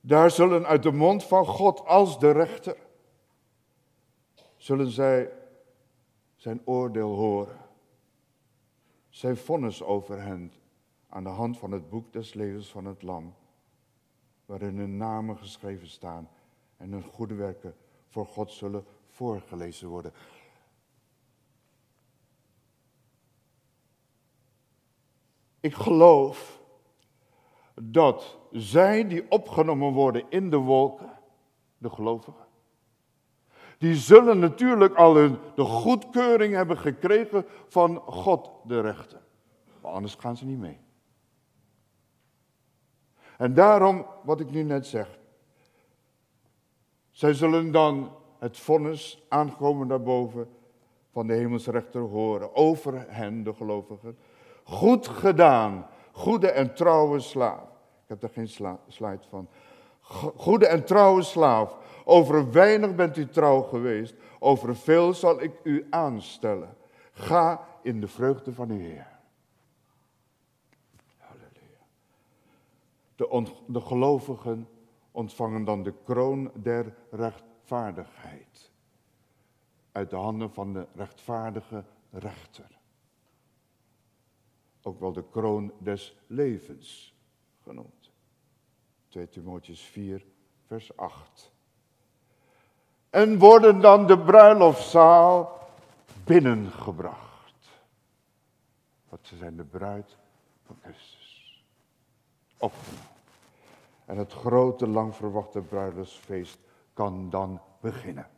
Daar 0.00 0.30
zullen 0.30 0.66
uit 0.66 0.82
de 0.82 0.92
mond 0.92 1.24
van 1.24 1.46
God 1.46 1.86
als 1.86 2.18
de 2.18 2.30
rechter, 2.30 2.76
zullen 4.56 4.90
zij 4.90 5.32
zijn 6.36 6.60
oordeel 6.64 7.14
horen. 7.14 7.56
Zijn 9.08 9.36
vonnis 9.36 9.82
over 9.82 10.22
hen 10.22 10.52
aan 11.08 11.22
de 11.22 11.28
hand 11.28 11.58
van 11.58 11.72
het 11.72 11.88
boek 11.88 12.12
des 12.12 12.34
levens 12.34 12.68
van 12.68 12.84
het 12.84 13.02
lam, 13.02 13.34
waarin 14.46 14.78
hun 14.78 14.96
namen 14.96 15.38
geschreven 15.38 15.88
staan 15.88 16.28
en 16.76 16.92
hun 16.92 17.02
goede 17.02 17.34
werken 17.34 17.76
voor 18.06 18.26
God 18.26 18.52
zullen 18.52 18.84
voorgelezen 19.06 19.88
worden. 19.88 20.12
Ik 25.60 25.74
geloof 25.74 26.60
dat 27.80 28.38
zij 28.52 29.08
die 29.08 29.30
opgenomen 29.30 29.92
worden 29.92 30.24
in 30.28 30.50
de 30.50 30.56
wolken, 30.56 31.18
de 31.78 31.90
gelovigen, 31.90 32.46
die 33.78 33.94
zullen 33.94 34.38
natuurlijk 34.38 34.94
al 34.94 35.16
hun, 35.16 35.38
de 35.54 35.64
goedkeuring 35.64 36.54
hebben 36.54 36.78
gekregen 36.78 37.44
van 37.68 37.96
God 37.96 38.50
de 38.64 38.80
rechter. 38.80 39.20
Maar 39.82 39.92
anders 39.92 40.14
gaan 40.14 40.36
ze 40.36 40.46
niet 40.46 40.58
mee. 40.58 40.78
En 43.36 43.54
daarom, 43.54 44.06
wat 44.24 44.40
ik 44.40 44.50
nu 44.50 44.62
net 44.62 44.86
zeg, 44.86 45.18
zij 47.10 47.34
zullen 47.34 47.72
dan 47.72 48.12
het 48.38 48.58
vonnis 48.58 49.24
aankomen 49.28 49.88
daarboven 49.88 50.48
van 51.10 51.26
de 51.26 51.32
hemelsrechter 51.32 52.00
horen 52.00 52.54
over 52.54 53.04
hen, 53.08 53.42
de 53.42 53.54
gelovigen. 53.54 54.18
Goed 54.64 55.08
gedaan, 55.08 55.86
goede 56.18 56.50
en 56.50 56.74
trouwe 56.74 57.20
slaaf. 57.20 57.68
Ik 58.02 58.08
heb 58.08 58.20
daar 58.20 58.30
geen 58.30 58.48
slide 58.88 59.22
van. 59.28 59.48
Goede 60.36 60.66
en 60.66 60.84
trouwe 60.84 61.22
slaaf. 61.22 61.76
Over 62.04 62.50
weinig 62.52 62.94
bent 62.94 63.16
u 63.16 63.28
trouw 63.28 63.62
geweest. 63.62 64.14
Over 64.38 64.76
veel 64.76 65.14
zal 65.14 65.42
ik 65.42 65.52
u 65.62 65.86
aanstellen. 65.90 66.76
Ga 67.12 67.66
in 67.82 68.00
de 68.00 68.08
vreugde 68.08 68.52
van 68.52 68.70
uw 68.70 68.78
Heer. 68.78 69.18
Halleluja. 71.16 71.84
De, 73.16 73.52
de 73.66 73.80
gelovigen 73.80 74.68
ontvangen 75.10 75.64
dan 75.64 75.82
de 75.82 75.94
kroon 76.04 76.50
der 76.54 76.94
rechtvaardigheid. 77.10 78.70
Uit 79.92 80.10
de 80.10 80.16
handen 80.16 80.50
van 80.50 80.72
de 80.72 80.86
rechtvaardige 80.94 81.84
rechter. 82.10 82.77
Ook 84.82 85.00
wel 85.00 85.12
de 85.12 85.24
kroon 85.30 85.72
des 85.78 86.16
levens 86.26 87.14
genoemd. 87.62 88.10
2 89.08 89.28
Timotheus 89.28 89.80
4, 89.80 90.24
vers 90.66 90.96
8. 90.96 91.52
En 93.10 93.38
worden 93.38 93.80
dan 93.80 94.06
de 94.06 94.18
bruiloftzaal 94.18 95.58
binnengebracht. 96.24 97.28
Want 99.08 99.26
ze 99.26 99.36
zijn 99.36 99.56
de 99.56 99.64
bruid 99.64 100.16
van 100.62 100.76
Christus. 100.82 101.62
Opgenomen. 102.58 103.06
En 104.04 104.16
het 104.16 104.32
grote, 104.32 104.86
lang 104.86 105.14
verwachte 105.14 105.60
bruiloftsfeest 105.60 106.58
kan 106.92 107.30
dan 107.30 107.60
beginnen. 107.80 108.28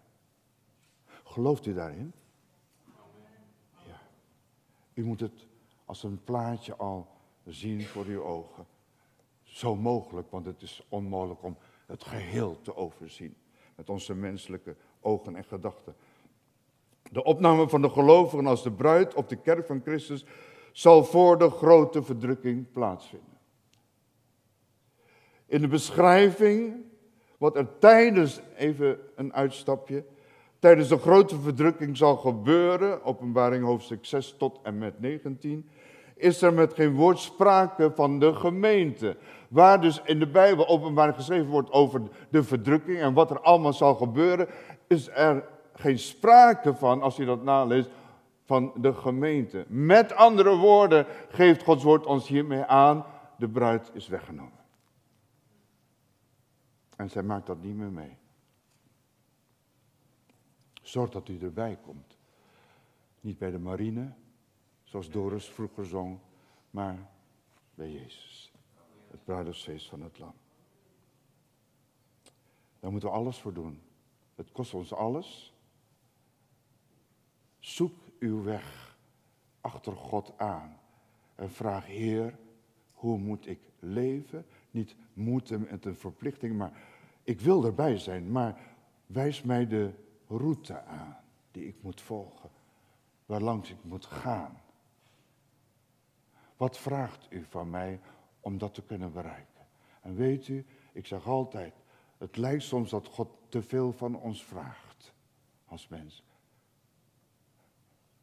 Gelooft 1.24 1.66
u 1.66 1.74
daarin? 1.74 2.12
Ja. 3.86 4.00
U 4.94 5.04
moet 5.04 5.20
het 5.20 5.46
als 5.90 6.02
een 6.02 6.20
plaatje 6.24 6.76
al 6.76 7.06
zien 7.44 7.82
voor 7.82 8.04
uw 8.04 8.22
ogen. 8.22 8.66
Zo 9.42 9.76
mogelijk, 9.76 10.30
want 10.30 10.46
het 10.46 10.62
is 10.62 10.86
onmogelijk 10.88 11.42
om 11.42 11.56
het 11.86 12.04
geheel 12.04 12.60
te 12.62 12.76
overzien. 12.76 13.36
Met 13.74 13.90
onze 13.90 14.14
menselijke 14.14 14.76
ogen 15.00 15.36
en 15.36 15.44
gedachten. 15.44 15.94
De 17.10 17.24
opname 17.24 17.68
van 17.68 17.82
de 17.82 17.88
gelovigen 17.88 18.46
als 18.46 18.62
de 18.62 18.72
bruid 18.72 19.14
op 19.14 19.28
de 19.28 19.36
kerk 19.36 19.66
van 19.66 19.80
Christus 19.84 20.24
zal 20.72 21.04
voor 21.04 21.38
de 21.38 21.50
grote 21.50 22.02
verdrukking 22.02 22.72
plaatsvinden. 22.72 23.38
In 25.46 25.60
de 25.60 25.68
beschrijving 25.68 26.84
wat 27.38 27.56
er 27.56 27.78
tijdens, 27.78 28.40
even 28.56 28.98
een 29.14 29.32
uitstapje, 29.32 30.04
tijdens 30.58 30.88
de 30.88 30.98
grote 30.98 31.40
verdrukking 31.40 31.96
zal 31.96 32.16
gebeuren, 32.16 33.04
openbaring 33.04 33.64
hoofdstuk 33.64 34.04
6 34.04 34.34
tot 34.38 34.60
en 34.62 34.78
met 34.78 35.00
19, 35.00 35.68
is 36.20 36.42
er 36.42 36.54
met 36.54 36.74
geen 36.74 36.94
woord 36.94 37.18
sprake 37.18 37.92
van 37.94 38.18
de 38.18 38.34
gemeente. 38.34 39.16
Waar 39.48 39.80
dus 39.80 40.00
in 40.04 40.18
de 40.18 40.28
Bijbel 40.28 40.68
openbaring 40.68 41.16
geschreven 41.16 41.50
wordt 41.50 41.70
over 41.70 42.02
de 42.28 42.42
verdrukking 42.42 42.98
en 42.98 43.14
wat 43.14 43.30
er 43.30 43.40
allemaal 43.40 43.72
zal 43.72 43.94
gebeuren, 43.94 44.48
is 44.86 45.08
er 45.08 45.44
geen 45.74 45.98
sprake 45.98 46.74
van, 46.74 47.02
als 47.02 47.16
je 47.16 47.24
dat 47.24 47.42
naleest, 47.42 47.90
van 48.44 48.72
de 48.76 48.94
gemeente. 48.94 49.64
Met 49.68 50.12
andere 50.12 50.56
woorden 50.56 51.06
geeft 51.28 51.62
Gods 51.62 51.82
woord 51.82 52.06
ons 52.06 52.28
hiermee 52.28 52.64
aan, 52.64 53.04
de 53.36 53.48
bruid 53.48 53.90
is 53.94 54.08
weggenomen. 54.08 54.58
En 56.96 57.10
zij 57.10 57.22
maakt 57.22 57.46
dat 57.46 57.62
niet 57.62 57.76
meer 57.76 57.92
mee. 57.92 58.16
Zorg 60.82 61.10
dat 61.10 61.28
u 61.28 61.38
erbij 61.40 61.78
komt. 61.82 62.16
Niet 63.20 63.38
bij 63.38 63.50
de 63.50 63.58
marine, 63.58 64.12
zoals 64.90 65.10
Doris 65.10 65.48
vroeger 65.48 65.86
zong, 65.86 66.18
maar 66.70 67.10
bij 67.74 67.92
Jezus. 67.92 68.52
Het 69.10 69.24
bruiloftsfeest 69.24 69.88
van 69.88 70.02
het 70.02 70.18
lam. 70.18 70.34
Daar 72.80 72.90
moeten 72.90 73.08
we 73.08 73.14
alles 73.14 73.38
voor 73.38 73.52
doen. 73.52 73.80
Het 74.34 74.52
kost 74.52 74.74
ons 74.74 74.92
alles. 74.92 75.54
Zoek 77.58 77.94
uw 78.18 78.42
weg 78.42 78.96
achter 79.60 79.96
God 79.96 80.38
aan. 80.38 80.76
En 81.34 81.50
vraag, 81.50 81.86
Heer, 81.86 82.38
hoe 82.92 83.18
moet 83.18 83.46
ik 83.46 83.60
leven? 83.78 84.46
Niet 84.70 84.96
moeten 85.12 85.66
met 85.70 85.84
een 85.84 85.96
verplichting, 85.96 86.56
maar 86.56 86.82
ik 87.22 87.40
wil 87.40 87.64
erbij 87.64 87.98
zijn. 87.98 88.32
Maar 88.32 88.60
wijs 89.06 89.42
mij 89.42 89.66
de 89.66 89.92
route 90.26 90.82
aan 90.82 91.16
die 91.50 91.66
ik 91.66 91.82
moet 91.82 92.00
volgen. 92.00 92.50
Waarlangs 93.26 93.70
ik 93.70 93.84
moet 93.84 94.06
gaan. 94.06 94.60
Wat 96.60 96.78
vraagt 96.78 97.26
u 97.30 97.44
van 97.48 97.70
mij 97.70 98.00
om 98.40 98.58
dat 98.58 98.74
te 98.74 98.82
kunnen 98.82 99.12
bereiken? 99.12 99.66
En 100.00 100.14
weet 100.14 100.48
u, 100.48 100.66
ik 100.92 101.06
zeg 101.06 101.26
altijd, 101.26 101.74
het 102.18 102.36
lijkt 102.36 102.62
soms 102.62 102.90
dat 102.90 103.06
God 103.06 103.28
te 103.48 103.62
veel 103.62 103.92
van 103.92 104.20
ons 104.20 104.44
vraagt 104.44 105.14
als 105.66 105.88
mens. 105.88 106.24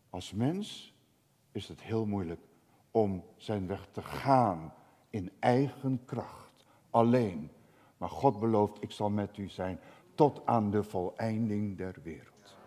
Als 0.09 0.33
mens 0.33 0.93
is 1.51 1.67
het 1.67 1.81
heel 1.81 2.05
moeilijk 2.05 2.41
om 2.91 3.23
zijn 3.35 3.67
weg 3.67 3.87
te 3.91 4.01
gaan 4.01 4.73
in 5.09 5.31
eigen 5.39 6.05
kracht, 6.05 6.65
alleen. 6.89 7.51
Maar 7.97 8.09
God 8.09 8.39
belooft, 8.39 8.83
ik 8.83 8.91
zal 8.91 9.09
met 9.09 9.37
u 9.37 9.47
zijn 9.47 9.79
tot 10.15 10.45
aan 10.45 10.71
de 10.71 10.83
voleinding 10.83 11.77
der 11.77 11.95
wereld. 12.03 12.57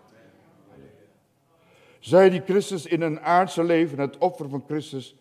Zij 1.98 2.30
die 2.30 2.40
Christus 2.40 2.86
in 2.86 3.00
een 3.00 3.20
aardse 3.20 3.64
leven, 3.64 3.98
het 3.98 4.18
offer 4.18 4.48
van 4.48 4.64
Christus, 4.66 5.14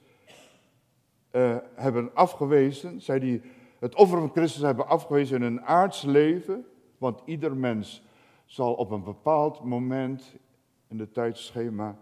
uh, 1.32 1.56
hebben 1.76 2.12
afgewezen, 2.14 3.02
zij 3.02 3.20
die 3.20 3.42
het 3.80 3.96
offer 3.96 4.18
van 4.18 4.32
Christus 4.32 4.62
hebben 4.62 4.88
afgewezen 4.88 5.36
in 5.36 5.44
een 5.44 5.62
aardse 5.62 6.10
leven, 6.10 6.66
want 6.98 7.22
ieder 7.26 7.56
mens 7.56 8.04
zal 8.46 8.74
op 8.74 8.92
een 8.92 9.04
bepaald 9.04 9.64
moment 9.64 10.36
in 10.88 10.98
de 10.98 11.12
tijdschema 11.12 11.98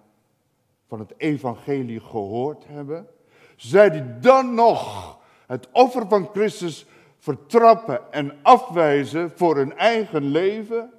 van 0.87 0.99
het 0.99 1.13
evangelie 1.17 1.99
gehoord 1.99 2.67
hebben, 2.67 3.07
zij 3.55 3.89
die 3.89 4.19
dan 4.19 4.53
nog 4.53 5.17
het 5.47 5.67
offer 5.71 6.07
van 6.07 6.29
Christus 6.33 6.85
vertrappen 7.17 8.11
en 8.11 8.33
afwijzen 8.41 9.31
voor 9.35 9.55
hun 9.55 9.77
eigen 9.77 10.23
leven, 10.23 10.93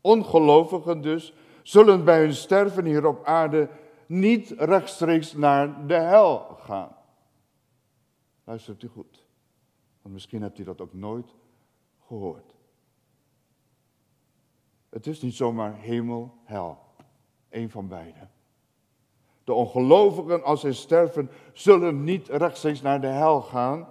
ongelovigen 0.00 1.00
dus, 1.00 1.34
zullen 1.62 2.04
bij 2.04 2.20
hun 2.20 2.34
sterven 2.34 2.84
hier 2.84 3.06
op 3.06 3.24
aarde 3.24 3.68
niet 4.10 4.50
rechtstreeks 4.50 5.32
naar 5.32 5.86
de 5.86 5.94
hel 5.94 6.38
gaan. 6.38 6.96
Luistert 8.44 8.82
u 8.82 8.88
goed, 8.88 9.24
want 10.02 10.14
misschien 10.14 10.42
hebt 10.42 10.58
u 10.58 10.64
dat 10.64 10.80
ook 10.80 10.94
nooit 10.94 11.34
gehoord. 12.06 12.54
Het 14.88 15.06
is 15.06 15.20
niet 15.20 15.34
zomaar 15.34 15.74
hemel, 15.74 16.34
hel. 16.44 16.78
Een 17.48 17.70
van 17.70 17.88
beide. 17.88 18.28
De 19.44 19.52
ongelovigen, 19.52 20.42
als 20.44 20.60
zij 20.60 20.72
sterven, 20.72 21.30
zullen 21.52 22.04
niet 22.04 22.28
rechtstreeks 22.28 22.82
naar 22.82 23.00
de 23.00 23.06
hel 23.06 23.40
gaan, 23.40 23.88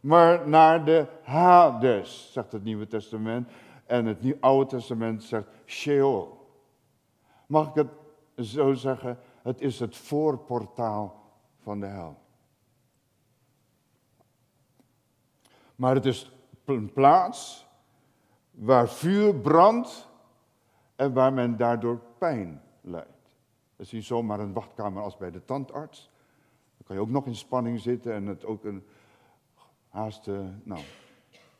maar 0.00 0.48
naar 0.48 0.84
de 0.84 1.06
Hades, 1.22 2.32
zegt 2.32 2.52
het 2.52 2.64
Nieuwe 2.64 2.86
Testament. 2.86 3.50
En 3.86 4.06
het 4.06 4.40
Oude 4.40 4.70
Testament 4.70 5.22
zegt 5.22 5.46
Sheol. 5.66 6.40
Mag 7.46 7.68
ik 7.68 7.74
het 7.74 7.88
zo 8.46 8.72
zeggen? 8.72 9.18
Het 9.42 9.60
is 9.60 9.80
het 9.80 9.96
voorportaal 9.96 11.32
van 11.62 11.80
de 11.80 11.86
hel. 11.86 12.20
Maar 15.76 15.94
het 15.94 16.06
is 16.06 16.32
een 16.64 16.92
plaats 16.92 17.66
waar 18.50 18.88
vuur 18.88 19.34
brandt 19.34 20.08
en 20.96 21.12
waar 21.12 21.32
men 21.32 21.56
daardoor 21.56 22.00
pijn 22.18 22.62
lijdt. 22.80 23.30
Dat 23.76 23.86
is 23.86 23.92
niet 23.92 24.04
zomaar 24.04 24.40
een 24.40 24.52
wachtkamer 24.52 25.02
als 25.02 25.16
bij 25.16 25.30
de 25.30 25.44
tandarts. 25.44 26.10
Dan 26.76 26.86
kan 26.86 26.96
je 26.96 27.02
ook 27.02 27.08
nog 27.08 27.26
in 27.26 27.36
spanning 27.36 27.80
zitten 27.80 28.12
en 28.12 28.26
het 28.26 28.44
ook 28.44 28.64
een 28.64 28.86
haast 29.88 30.26
nou, 30.62 30.80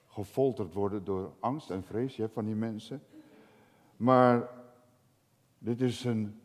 gefolterd 0.07 0.75
worden 0.75 1.05
door 1.05 1.33
angst 1.41 1.71
en 1.71 1.85
vrees 1.85 2.17
je 2.17 2.23
hebt 2.23 2.35
van 2.35 2.45
die 2.45 2.55
mensen. 2.55 3.03
Maar 3.97 4.49
dit 5.59 5.81
is 5.81 6.05
een 6.05 6.42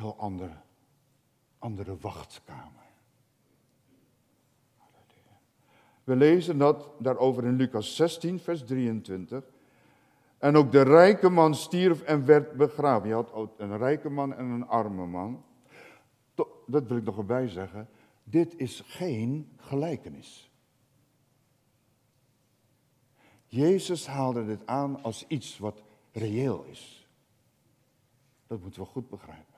heel 0.00 0.16
andere, 0.16 0.56
andere 1.58 1.96
wachtkamer. 1.96 2.88
We 6.04 6.16
lezen 6.16 6.58
dat 6.58 6.90
daarover 6.98 7.44
in 7.44 7.56
Lucas 7.56 7.96
16, 7.96 8.38
vers 8.38 8.64
23. 8.64 9.44
En 10.38 10.56
ook 10.56 10.72
de 10.72 10.82
rijke 10.82 11.28
man 11.28 11.54
stierf 11.54 12.02
en 12.02 12.24
werd 12.24 12.52
begraven. 12.52 13.08
Je 13.08 13.14
had 13.14 13.50
een 13.56 13.78
rijke 13.78 14.08
man 14.08 14.34
en 14.34 14.44
een 14.44 14.66
arme 14.66 15.06
man. 15.06 15.44
Dat 16.66 16.86
wil 16.86 16.96
ik 16.96 17.04
nog 17.04 17.18
erbij 17.18 17.48
zeggen. 17.48 17.88
Dit 18.24 18.56
is 18.56 18.82
geen 18.86 19.52
gelijkenis. 19.56 20.50
Jezus 23.46 24.06
haalde 24.06 24.46
dit 24.46 24.66
aan 24.66 25.02
als 25.02 25.26
iets 25.26 25.58
wat 25.58 25.82
reëel 26.12 26.64
is. 26.64 27.08
Dat 28.46 28.60
moeten 28.60 28.82
we 28.82 28.86
goed 28.86 29.08
begrijpen. 29.08 29.49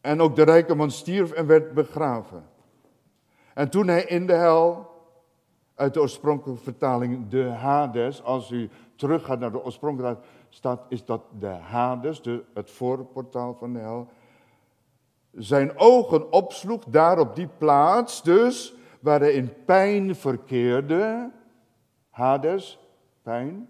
En 0.00 0.20
ook 0.20 0.36
de 0.36 0.42
rijke 0.42 0.74
man 0.74 0.90
stierf 0.90 1.32
en 1.32 1.46
werd 1.46 1.74
begraven. 1.74 2.44
En 3.54 3.70
toen 3.70 3.88
hij 3.88 4.04
in 4.04 4.26
de 4.26 4.32
hel, 4.32 4.90
uit 5.74 5.94
de 5.94 6.00
oorspronkelijke 6.00 6.62
vertaling 6.62 7.28
de 7.28 7.44
Hades, 7.44 8.22
als 8.22 8.50
u 8.50 8.70
teruggaat 8.96 9.38
naar 9.38 9.52
de 9.52 9.64
oorspronkelijke 9.64 10.22
staat, 10.48 10.80
is 10.88 11.04
dat 11.04 11.22
de 11.38 11.46
Hades, 11.46 12.22
de, 12.22 12.44
het 12.54 12.70
voorportaal 12.70 13.54
van 13.54 13.72
de 13.72 13.78
hel. 13.78 14.08
Zijn 15.32 15.78
ogen 15.78 16.32
opsloeg 16.32 16.84
daar 16.84 17.18
op 17.18 17.34
die 17.34 17.48
plaats, 17.58 18.22
dus 18.22 18.74
waar 19.00 19.20
hij 19.20 19.32
in 19.32 19.64
pijn 19.64 20.14
verkeerde, 20.16 21.30
Hades, 22.10 22.78
pijn, 23.22 23.68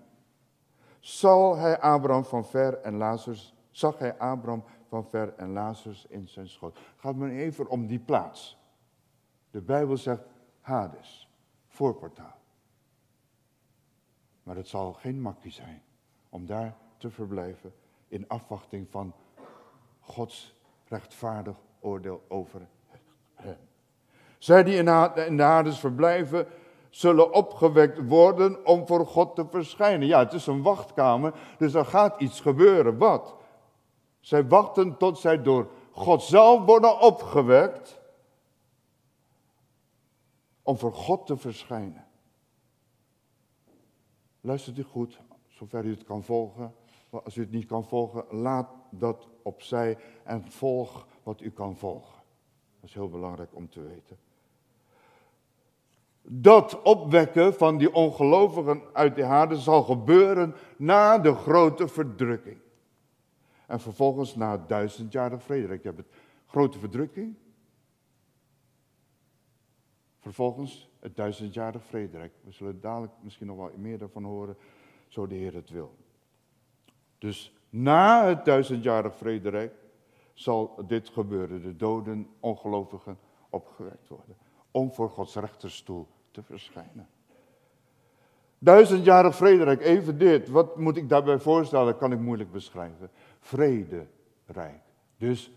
zal 1.01 1.57
hij 1.57 1.81
Abraham 1.81 2.25
van 2.25 2.45
ver 2.45 2.79
en 2.79 2.97
Lazarus, 2.97 3.55
zag 3.71 3.99
hij 3.99 4.19
Abraham 4.19 4.65
van 4.91 5.05
ver 5.05 5.35
en 5.37 5.53
Lazarus 5.53 6.07
in 6.09 6.29
zijn 6.29 6.49
schoot. 6.49 6.79
Gaat 6.97 7.15
me 7.15 7.31
even 7.31 7.69
om 7.69 7.87
die 7.87 7.99
plaats. 7.99 8.59
De 9.51 9.61
Bijbel 9.61 9.97
zegt 9.97 10.23
Hades, 10.61 11.29
voorportaal. 11.69 12.39
Maar 14.43 14.57
het 14.57 14.69
zal 14.69 14.93
geen 14.93 15.21
makkie 15.21 15.53
zijn 15.53 15.83
om 16.29 16.47
daar 16.47 16.77
te 16.97 17.11
verblijven 17.11 17.73
in 18.09 18.29
afwachting 18.29 18.87
van 18.91 19.15
Gods 20.01 20.55
rechtvaardig 20.89 21.57
oordeel 21.81 22.23
over 22.29 22.61
hen. 23.35 23.59
Zij 24.39 24.65
die 24.65 24.77
in 24.77 25.37
de 25.37 25.43
Hades 25.43 25.79
verblijven, 25.79 26.47
zullen 26.89 27.33
opgewekt 27.33 28.09
worden 28.09 28.67
om 28.67 28.87
voor 28.87 29.07
God 29.07 29.35
te 29.35 29.47
verschijnen. 29.51 30.07
Ja, 30.07 30.19
het 30.19 30.33
is 30.33 30.47
een 30.47 30.63
wachtkamer, 30.63 31.35
dus 31.59 31.75
er 31.75 31.85
gaat 31.85 32.21
iets 32.21 32.41
gebeuren. 32.41 32.99
Wat? 32.99 33.35
Zij 34.21 34.49
wachten 34.49 34.97
tot 34.97 35.19
zij 35.19 35.43
door 35.43 35.71
God 35.91 36.23
zelf 36.23 36.65
worden 36.65 37.01
opgewekt 37.01 38.01
om 40.63 40.79
voor 40.79 40.95
God 40.95 41.27
te 41.27 41.37
verschijnen. 41.37 42.07
Luistert 44.41 44.79
u 44.79 44.83
goed, 44.83 45.21
zover 45.49 45.85
u 45.85 45.91
het 45.91 46.05
kan 46.05 46.23
volgen. 46.23 46.75
Als 47.11 47.37
u 47.37 47.41
het 47.41 47.51
niet 47.51 47.67
kan 47.67 47.85
volgen, 47.85 48.25
laat 48.31 48.69
dat 48.91 49.29
opzij 49.43 49.99
en 50.25 50.51
volg 50.51 51.07
wat 51.23 51.41
u 51.41 51.51
kan 51.51 51.77
volgen. 51.77 52.23
Dat 52.81 52.89
is 52.89 52.95
heel 52.95 53.09
belangrijk 53.09 53.55
om 53.55 53.69
te 53.69 53.81
weten. 53.81 54.19
Dat 56.23 56.83
opwekken 56.83 57.55
van 57.55 57.79
die 57.79 57.95
ongelovigen 57.95 58.83
uit 58.93 59.15
de 59.15 59.25
haarden 59.25 59.59
zal 59.59 59.83
gebeuren 59.83 60.55
na 60.77 61.19
de 61.19 61.35
grote 61.35 61.89
verdrukking. 61.89 62.59
En 63.71 63.81
vervolgens 63.81 64.35
na 64.35 64.57
duizendjarig 64.57 65.43
vrede. 65.43 65.73
Je 65.73 65.81
hebt 65.83 65.97
het 65.97 66.13
grote 66.47 66.79
verdrukking. 66.79 67.37
Vervolgens 70.19 70.91
het 71.01 71.17
duizendjarig 71.17 71.85
vrederijk. 71.85 72.33
We 72.45 72.53
zullen 72.53 72.81
dadelijk 72.81 73.13
misschien 73.23 73.47
nog 73.47 73.57
wel 73.57 73.71
meer 73.77 73.99
daarvan 73.99 74.25
horen, 74.25 74.57
zo 75.09 75.27
de 75.27 75.35
Heer 75.35 75.55
het 75.55 75.71
wil. 75.71 75.95
Dus 77.19 77.55
na 77.69 78.27
het 78.27 78.45
duizendjarig 78.45 79.17
vrederijk 79.17 79.75
zal 80.35 80.87
dit 80.87 81.09
gebeuren. 81.09 81.63
De 81.63 81.77
doden, 81.77 82.29
ongelovigen 82.41 83.19
opgewekt 83.51 84.09
worden. 84.09 84.37
Om 84.71 84.93
voor 84.93 85.11
Gods 85.11 85.35
rechterstoel 85.35 86.07
te 86.31 86.43
verschijnen. 86.43 87.09
Duizendjarig 88.63 89.37
vrederijk, 89.37 89.81
even 89.81 90.19
dit. 90.19 90.49
Wat 90.49 90.77
moet 90.77 90.97
ik 90.97 91.09
daarbij 91.09 91.39
voorstellen? 91.39 91.97
Kan 91.97 92.13
ik 92.13 92.19
moeilijk 92.19 92.53
beschrijven. 92.53 93.11
Vrederijk. 93.41 94.83
Dus 95.17 95.53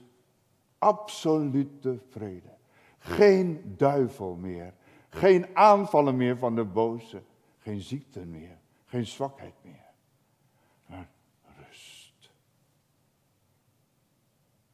absolute 0.77 1.99
vrede. 2.09 2.49
Geen 2.97 3.75
duivel 3.77 4.35
meer. 4.35 4.73
Geen 5.09 5.55
aanvallen 5.55 6.15
meer 6.15 6.37
van 6.37 6.55
de 6.55 6.65
boze. 6.65 7.21
Geen 7.57 7.81
ziekte 7.81 8.25
meer. 8.25 8.57
Geen 8.85 9.05
zwakheid 9.05 9.53
meer. 9.61 9.91
Maar 10.85 11.09
rust. 11.67 12.31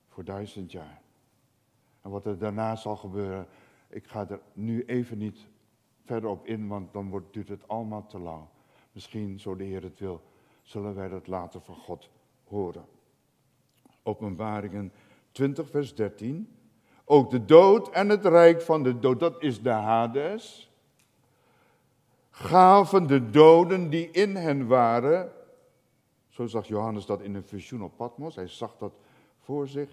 Voor 0.07 0.23
duizend 0.23 0.71
jaar. 0.71 1.01
En 2.01 2.09
wat 2.09 2.25
er 2.25 2.37
daarna 2.37 2.75
zal 2.75 2.95
gebeuren, 2.95 3.47
ik 3.89 4.07
ga 4.07 4.29
er 4.29 4.41
nu 4.53 4.83
even 4.85 5.17
niet 5.17 5.47
verder 6.03 6.29
op 6.29 6.45
in, 6.45 6.67
want 6.67 6.93
dan 6.93 7.09
wordt, 7.09 7.33
duurt 7.33 7.47
het 7.47 7.67
allemaal 7.67 8.05
te 8.05 8.19
lang. 8.19 8.43
Misschien, 8.91 9.39
zo 9.39 9.55
de 9.55 9.63
Heer 9.63 9.83
het 9.83 9.99
wil, 9.99 10.21
zullen 10.61 10.95
wij 10.95 11.07
dat 11.07 11.27
later 11.27 11.61
van 11.61 11.75
God 11.75 12.09
horen. 12.43 12.85
Openbaringen 14.09 14.91
20, 15.31 15.69
vers 15.69 15.95
13. 15.95 16.55
Ook 17.05 17.29
de 17.29 17.45
dood 17.45 17.89
en 17.89 18.09
het 18.09 18.25
rijk 18.25 18.61
van 18.61 18.83
de 18.83 18.99
dood, 18.99 19.19
dat 19.19 19.43
is 19.43 19.61
de 19.61 19.69
Hades, 19.69 20.71
gaven 22.29 23.07
de 23.07 23.29
doden 23.29 23.89
die 23.89 24.11
in 24.11 24.35
hen 24.35 24.67
waren, 24.67 25.31
zo 26.29 26.45
zag 26.45 26.67
Johannes 26.67 27.05
dat 27.05 27.21
in 27.21 27.35
een 27.35 27.43
visioen 27.43 27.83
op 27.83 27.97
Patmos, 27.97 28.35
hij 28.35 28.47
zag 28.47 28.77
dat 28.77 28.93
voor 29.39 29.67
zich, 29.67 29.89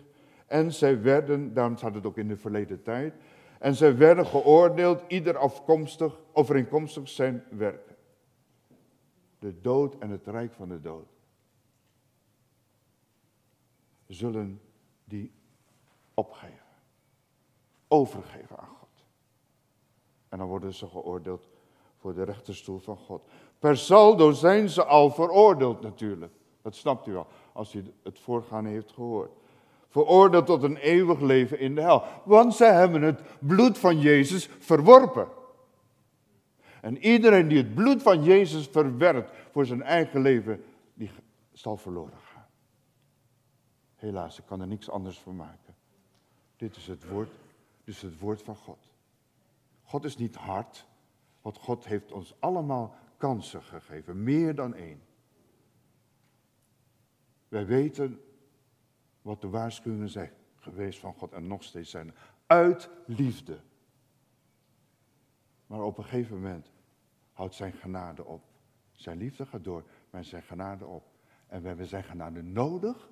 en 0.46 0.72
zij 0.72 1.02
werden, 1.02 1.54
daarom 1.54 1.76
staat 1.76 1.94
het 1.94 2.06
ook 2.06 2.16
in 2.16 2.28
de 2.28 2.36
verleden 2.36 2.82
tijd, 2.82 3.14
en 3.58 3.74
zij 3.74 3.96
werden 3.96 4.26
geoordeeld, 4.26 5.02
ieder 5.08 5.36
afkomstig, 5.36 6.20
overeenkomstig 6.32 7.08
zijn 7.08 7.44
werk. 7.50 7.94
De 9.38 9.60
dood 9.60 9.98
en 9.98 10.10
het 10.10 10.26
rijk 10.26 10.52
van 10.52 10.68
de 10.68 10.80
dood. 10.80 11.15
Zullen 14.06 14.60
die 15.04 15.32
opgeven. 16.14 16.66
Overgeven 17.88 18.58
aan 18.58 18.76
God. 18.78 19.04
En 20.28 20.38
dan 20.38 20.48
worden 20.48 20.74
ze 20.74 20.86
geoordeeld 20.86 21.48
voor 21.96 22.14
de 22.14 22.22
rechterstoel 22.22 22.78
van 22.78 22.96
God. 22.96 23.22
Per 23.58 23.76
saldo 23.76 24.30
zijn 24.30 24.68
ze 24.68 24.84
al 24.84 25.10
veroordeeld 25.10 25.80
natuurlijk. 25.80 26.32
Dat 26.62 26.74
snapt 26.74 27.06
u 27.06 27.16
al, 27.16 27.26
als 27.52 27.74
u 27.74 27.94
het 28.02 28.20
voorgaande 28.20 28.70
heeft 28.70 28.92
gehoord 28.92 29.30
veroordeeld 29.96 30.46
tot 30.46 30.62
een 30.62 30.76
eeuwig 30.76 31.20
leven 31.20 31.58
in 31.58 31.74
de 31.74 31.80
hel. 31.80 32.02
Want 32.24 32.54
zij 32.54 32.74
hebben 32.74 33.02
het 33.02 33.20
bloed 33.38 33.78
van 33.78 34.00
Jezus 34.00 34.48
verworpen. 34.58 35.28
En 36.80 36.98
iedereen 36.98 37.48
die 37.48 37.58
het 37.58 37.74
bloed 37.74 38.02
van 38.02 38.22
Jezus 38.22 38.66
verwerpt 38.66 39.30
voor 39.52 39.66
zijn 39.66 39.82
eigen 39.82 40.20
leven, 40.20 40.64
die 40.94 41.10
zal 41.52 41.76
verloren 41.76 42.12
gaan. 42.12 42.25
Helaas, 43.96 44.38
ik 44.38 44.46
kan 44.46 44.60
er 44.60 44.66
niks 44.66 44.90
anders 44.90 45.18
voor 45.18 45.34
maken. 45.34 45.74
Dit 46.56 46.76
is 46.76 46.86
het 46.86 47.08
woord, 47.08 47.30
is 47.84 48.02
het 48.02 48.18
woord 48.18 48.42
van 48.42 48.56
God. 48.56 48.90
God 49.82 50.04
is 50.04 50.16
niet 50.16 50.34
hard, 50.34 50.86
want 51.42 51.56
God 51.56 51.84
heeft 51.84 52.12
ons 52.12 52.34
allemaal 52.40 52.94
kansen 53.16 53.62
gegeven, 53.62 54.22
meer 54.22 54.54
dan 54.54 54.74
één. 54.74 55.02
Wij 57.48 57.66
weten 57.66 58.20
wat 59.22 59.40
de 59.40 59.48
waarschuwingen 59.48 60.08
zijn 60.08 60.32
geweest 60.56 60.98
van 60.98 61.14
God 61.14 61.32
en 61.32 61.46
nog 61.46 61.62
steeds 61.62 61.90
zijn. 61.90 62.14
Uit 62.46 62.90
liefde. 63.06 63.60
Maar 65.66 65.82
op 65.82 65.98
een 65.98 66.04
gegeven 66.04 66.34
moment 66.34 66.72
houdt 67.32 67.54
zijn 67.54 67.72
genade 67.72 68.24
op. 68.24 68.42
Zijn 68.92 69.18
liefde 69.18 69.46
gaat 69.46 69.64
door, 69.64 69.84
maar 70.10 70.24
zijn 70.24 70.42
genade 70.42 70.86
op. 70.86 71.04
En 71.46 71.62
we 71.62 71.68
hebben 71.68 71.86
zijn 71.86 72.04
genade 72.04 72.42
nodig 72.42 73.08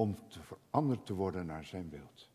om 0.00 0.16
te 0.28 0.38
veranderd 0.42 1.06
te 1.06 1.14
worden 1.14 1.46
naar 1.46 1.64
zijn 1.64 1.88
beeld. 1.90 2.28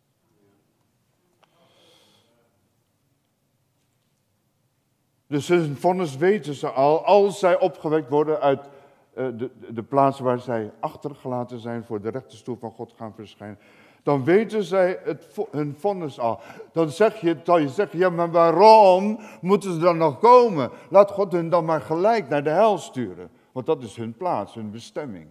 Dus 5.28 5.48
hun 5.48 5.76
vonnis 5.76 6.18
weten 6.18 6.54
ze 6.54 6.70
al, 6.70 7.06
als 7.06 7.40
zij 7.40 7.60
opgewekt 7.60 8.10
worden 8.10 8.40
uit 8.40 8.70
eh, 9.14 9.28
de, 9.38 9.52
de 9.74 9.84
plaats 9.84 10.20
waar 10.20 10.40
zij 10.40 10.72
achtergelaten 10.80 11.60
zijn 11.60 11.84
voor 11.84 12.02
de 12.02 12.10
rechterstoel 12.10 12.56
van 12.56 12.72
God 12.72 12.94
gaan 12.98 13.14
verschijnen. 13.14 13.60
Dan 14.04 14.24
weten 14.24 14.64
zij 14.64 15.00
het, 15.04 15.38
hun 15.52 15.76
vonnis 15.78 16.20
al. 16.20 16.40
Dan 16.72 16.90
zeg 16.90 17.22
je, 17.22 17.42
dan 17.44 17.62
je 17.62 17.70
zeggen, 17.70 18.00
ja 18.00 18.10
maar 18.10 18.32
waarom 18.32 19.20
moeten 19.42 19.74
ze 19.74 19.80
dan 19.80 19.98
nog 19.98 20.20
komen? 20.20 20.70
Laat 20.90 21.12
God 21.12 21.32
hun 21.32 21.50
dan 21.50 21.66
maar 21.66 21.82
gelijk 21.82 22.30
naar 22.30 22.44
de 22.44 22.50
hel 22.50 22.78
sturen. 22.78 23.30
Want 23.52 23.66
dat 23.66 23.84
is 23.84 23.96
hun 23.96 24.14
plaats, 24.18 24.54
hun 24.54 24.72
bestemming. 24.72 25.28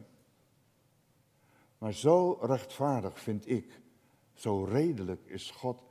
Maar 1.79 1.93
zo 1.93 2.39
rechtvaardig 2.41 3.21
vind 3.21 3.51
ik, 3.51 3.81
zo 4.33 4.65
redelijk 4.65 5.27
is 5.27 5.51
God, 5.51 5.83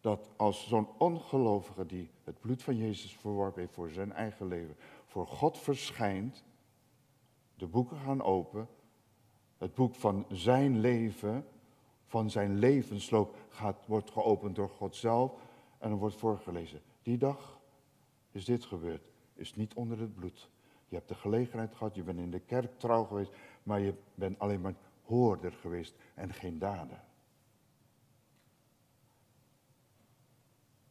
dat 0.00 0.28
als 0.36 0.68
zo'n 0.68 0.88
ongelovige 0.98 1.86
die 1.86 2.10
het 2.24 2.40
bloed 2.40 2.62
van 2.62 2.76
Jezus 2.76 3.16
verworpen 3.16 3.60
heeft 3.60 3.74
voor 3.74 3.90
zijn 3.90 4.12
eigen 4.12 4.46
leven, 4.46 4.76
voor 5.04 5.26
God 5.26 5.58
verschijnt, 5.58 6.44
de 7.54 7.66
boeken 7.66 7.96
gaan 7.96 8.22
open. 8.22 8.68
Het 9.58 9.74
boek 9.74 9.94
van 9.94 10.26
zijn 10.28 10.78
leven, 10.78 11.46
van 12.06 12.30
zijn 12.30 12.58
levensloop, 12.58 13.36
gaat, 13.48 13.86
wordt 13.86 14.10
geopend 14.10 14.56
door 14.56 14.68
God 14.68 14.96
zelf 14.96 15.32
en 15.78 15.90
er 15.90 15.96
wordt 15.96 16.16
voorgelezen. 16.16 16.82
Die 17.02 17.18
dag 17.18 17.60
is 18.30 18.44
dit 18.44 18.64
gebeurd, 18.64 19.10
is 19.34 19.54
niet 19.54 19.74
onder 19.74 19.98
het 19.98 20.14
bloed. 20.14 20.50
Je 20.88 20.96
hebt 20.96 21.08
de 21.08 21.14
gelegenheid 21.14 21.74
gehad, 21.74 21.94
je 21.94 22.02
bent 22.02 22.18
in 22.18 22.30
de 22.30 22.40
kerk 22.40 22.78
trouw 22.78 23.04
geweest, 23.04 23.32
maar 23.62 23.80
je 23.80 23.94
bent 24.14 24.38
alleen 24.38 24.60
maar 24.60 24.74
hoorder 25.10 25.52
geweest 25.52 25.94
en 26.14 26.32
geen 26.32 26.58
dader. 26.58 27.04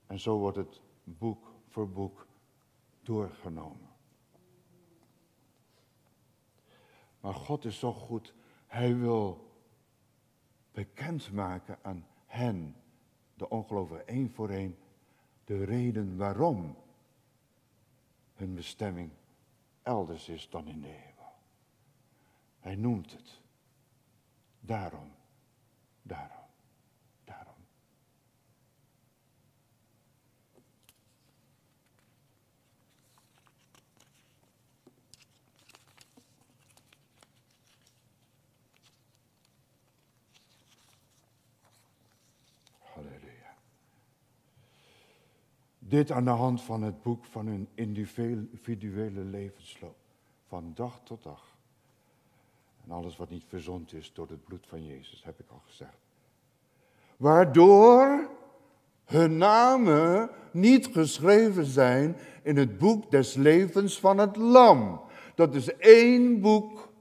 En 0.08 0.20
zo 0.20 0.38
wordt 0.38 0.58
het 0.58 0.82
boek 1.04 1.54
voor 1.68 1.90
boek 1.90 2.28
doorgenomen. 3.02 3.90
Maar 7.20 7.34
God 7.34 7.66
is 7.66 7.80
zo 7.80 7.94
goed, 7.94 8.34
Hij 8.68 8.96
wil 8.98 9.52
bekendmaken 10.72 11.80
aan 11.82 12.06
hen, 12.26 12.76
de 13.36 13.50
ongelovigen, 13.50 14.08
één 14.08 14.32
voor 14.32 14.50
één, 14.50 14.78
de 15.46 15.64
reden 15.64 16.18
waarom 16.18 16.76
hun 18.34 18.56
bestemming 18.56 19.12
elders 19.84 20.30
is 20.30 20.50
dan 20.50 20.68
in 20.68 20.82
de 20.82 20.88
hemel. 20.88 21.34
Hij 22.60 22.76
noemt 22.76 23.12
het. 23.12 23.42
Daarom, 24.60 25.12
daarom. 26.02 26.39
Dit 45.89 46.12
aan 46.12 46.24
de 46.24 46.30
hand 46.30 46.62
van 46.62 46.82
het 46.82 47.02
boek 47.02 47.26
van 47.26 47.48
hun 47.48 47.67
individuele 47.74 49.22
levensloop. 49.22 49.98
Van 50.48 50.72
dag 50.74 51.02
tot 51.04 51.24
dag. 51.24 51.49
En 52.89 52.95
alles 52.95 53.17
wat 53.17 53.30
niet 53.30 53.45
verzond 53.47 53.93
is 53.93 54.13
door 54.13 54.30
het 54.30 54.43
bloed 54.43 54.67
van 54.67 54.86
Jezus, 54.86 55.23
heb 55.23 55.39
ik 55.39 55.49
al 55.49 55.62
gezegd. 55.65 55.97
Waardoor 57.17 58.30
hun 59.06 59.38
namen 59.38 60.30
niet 60.52 60.88
geschreven 60.88 61.65
zijn 61.65 62.17
in 62.43 62.58
het 62.58 62.78
boek 62.78 63.12
des 63.12 63.34
levens 63.34 63.99
van 63.99 64.17
het 64.17 64.36
Lam. 64.36 65.02
Dat 65.36 65.56
is 65.56 65.75
één 65.75 66.41
boek 66.41 66.93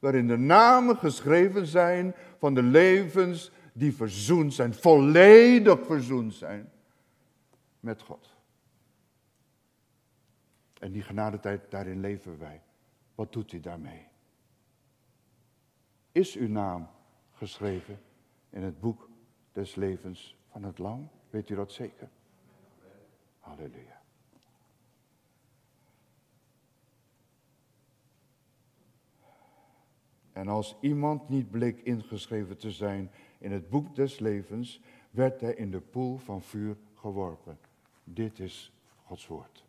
waarin 0.00 0.26
de 0.26 0.36
namen 0.36 0.96
geschreven 0.96 1.66
zijn 1.66 2.14
van 2.38 2.54
de 2.54 2.62
levens 2.62 3.50
die 3.72 3.94
verzoend 3.94 4.54
zijn, 4.54 4.74
volledig 4.74 5.86
verzoend 5.86 6.34
zijn 6.34 6.72
met 7.80 8.02
God. 8.02 8.28
En 10.78 10.92
die 10.92 11.02
genadetijd, 11.02 11.70
daarin 11.70 12.00
leven 12.00 12.38
wij. 12.38 12.62
Wat 13.14 13.32
doet 13.32 13.52
u 13.52 13.60
daarmee? 13.60 14.14
Is 16.16 16.36
uw 16.36 16.48
naam 16.48 16.88
geschreven 17.32 18.00
in 18.50 18.62
het 18.62 18.80
boek 18.80 19.10
des 19.52 19.74
levens 19.74 20.36
van 20.50 20.62
het 20.62 20.78
Lam? 20.78 21.08
Weet 21.30 21.50
u 21.50 21.54
dat 21.54 21.72
zeker? 21.72 22.08
Halleluja. 23.38 24.02
En 30.32 30.48
als 30.48 30.76
iemand 30.80 31.28
niet 31.28 31.50
bleek 31.50 31.80
ingeschreven 31.80 32.56
te 32.56 32.70
zijn 32.70 33.10
in 33.38 33.52
het 33.52 33.68
boek 33.68 33.94
des 33.94 34.18
levens, 34.18 34.80
werd 35.10 35.40
hij 35.40 35.54
in 35.54 35.70
de 35.70 35.80
poel 35.80 36.16
van 36.16 36.42
vuur 36.42 36.76
geworpen. 36.94 37.58
Dit 38.04 38.38
is 38.38 38.72
Gods 39.04 39.26
woord. 39.26 39.64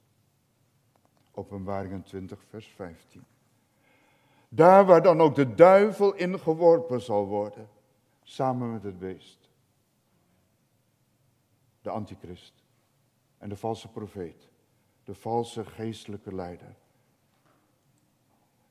Openbaringen 1.31 2.03
20, 2.03 2.43
vers 2.49 2.67
15. 2.67 3.23
Daar 4.49 4.85
waar 4.85 5.01
dan 5.01 5.21
ook 5.21 5.35
de 5.35 5.55
duivel 5.55 6.13
in 6.13 6.39
geworpen 6.39 7.01
zal 7.01 7.25
worden, 7.25 7.69
samen 8.23 8.71
met 8.71 8.83
het 8.83 8.99
beest. 8.99 9.49
De 11.81 11.89
antichrist 11.89 12.63
en 13.37 13.49
de 13.49 13.55
valse 13.55 13.87
profeet, 13.87 14.49
de 15.03 15.15
valse 15.15 15.65
geestelijke 15.65 16.35
leider. 16.35 16.75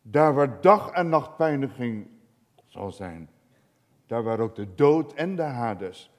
Daar 0.02 0.34
waar 0.34 0.60
dag 0.60 0.90
en 0.90 1.08
nacht 1.08 1.36
pijniging 1.36 2.08
zal 2.66 2.92
zijn, 2.92 3.30
daar 4.06 4.22
waar 4.22 4.40
ook 4.40 4.54
de 4.54 4.74
dood 4.74 5.12
en 5.12 5.36
de 5.36 5.42
hades 5.42 6.10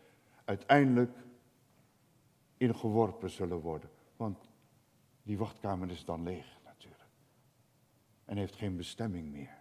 uiteindelijk 0.46 1.18
ingeworpen 2.58 3.30
zullen 3.30 3.60
worden. 3.60 3.90
Want 4.16 4.50
die 5.24 5.38
wachtkamer 5.38 5.90
is 5.90 6.06
dan 6.06 6.24
leeg. 6.24 6.57
En 8.28 8.38
heeft 8.38 8.56
geen 8.56 8.76
bestemming 8.76 9.32
meer. 9.32 9.58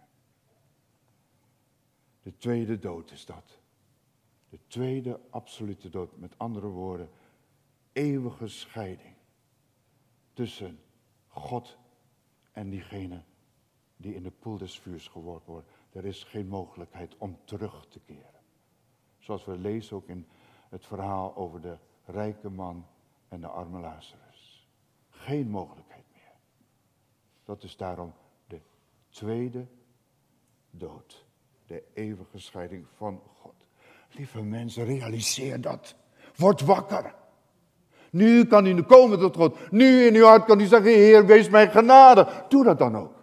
De 2.21 2.37
tweede 2.37 2.79
dood 2.79 3.11
is 3.11 3.25
dat. 3.25 3.59
De 4.49 4.59
tweede 4.67 5.19
absolute 5.29 5.89
dood. 5.89 6.17
Met 6.17 6.37
andere 6.37 6.67
woorden, 6.67 7.09
eeuwige 7.91 8.47
scheiding 8.47 9.15
tussen 10.33 10.79
God 11.27 11.77
en 12.51 12.69
diegene 12.69 13.23
die 13.97 14.15
in 14.15 14.23
de 14.23 14.31
poel 14.31 14.57
des 14.57 14.79
vuurs 14.79 15.07
geworpen 15.07 15.51
wordt. 15.51 15.69
Er 15.91 16.05
is 16.05 16.23
geen 16.23 16.47
mogelijkheid 16.47 17.17
om 17.17 17.39
terug 17.43 17.87
te 17.87 17.99
keren. 17.99 18.41
Zoals 19.17 19.45
we 19.45 19.57
lezen 19.57 19.95
ook 19.95 20.07
in 20.07 20.27
het 20.69 20.85
verhaal 20.85 21.35
over 21.35 21.61
de 21.61 21.77
rijke 22.05 22.49
man 22.49 22.87
en 23.27 23.41
de 23.41 23.47
arme 23.47 23.79
Lazarus. 23.79 24.69
Geen 25.09 25.49
mogelijkheid 25.49 26.05
meer. 26.13 26.35
Dat 27.43 27.63
is 27.63 27.77
daarom 27.77 28.13
tweede 29.09 29.67
dood. 30.69 31.25
De 31.65 31.83
eeuwige 31.93 32.39
scheiding 32.39 32.85
van 32.95 33.21
God. 33.33 33.67
Lieve 34.11 34.41
mensen, 34.43 34.85
realiseer 34.85 35.61
dat. 35.61 35.95
Word 36.35 36.61
wakker. 36.61 37.15
Nu 38.11 38.45
kan 38.45 38.65
u 38.65 38.81
komen 38.81 39.19
tot 39.19 39.35
God. 39.35 39.71
Nu 39.71 40.05
in 40.05 40.15
uw 40.15 40.25
hart 40.25 40.45
kan 40.45 40.59
u 40.59 40.65
zeggen, 40.65 40.91
Heer, 40.91 41.25
wees 41.25 41.49
mij 41.49 41.71
genade. 41.71 42.45
Doe 42.49 42.63
dat 42.63 42.77
dan 42.77 42.97
ook. 42.97 43.15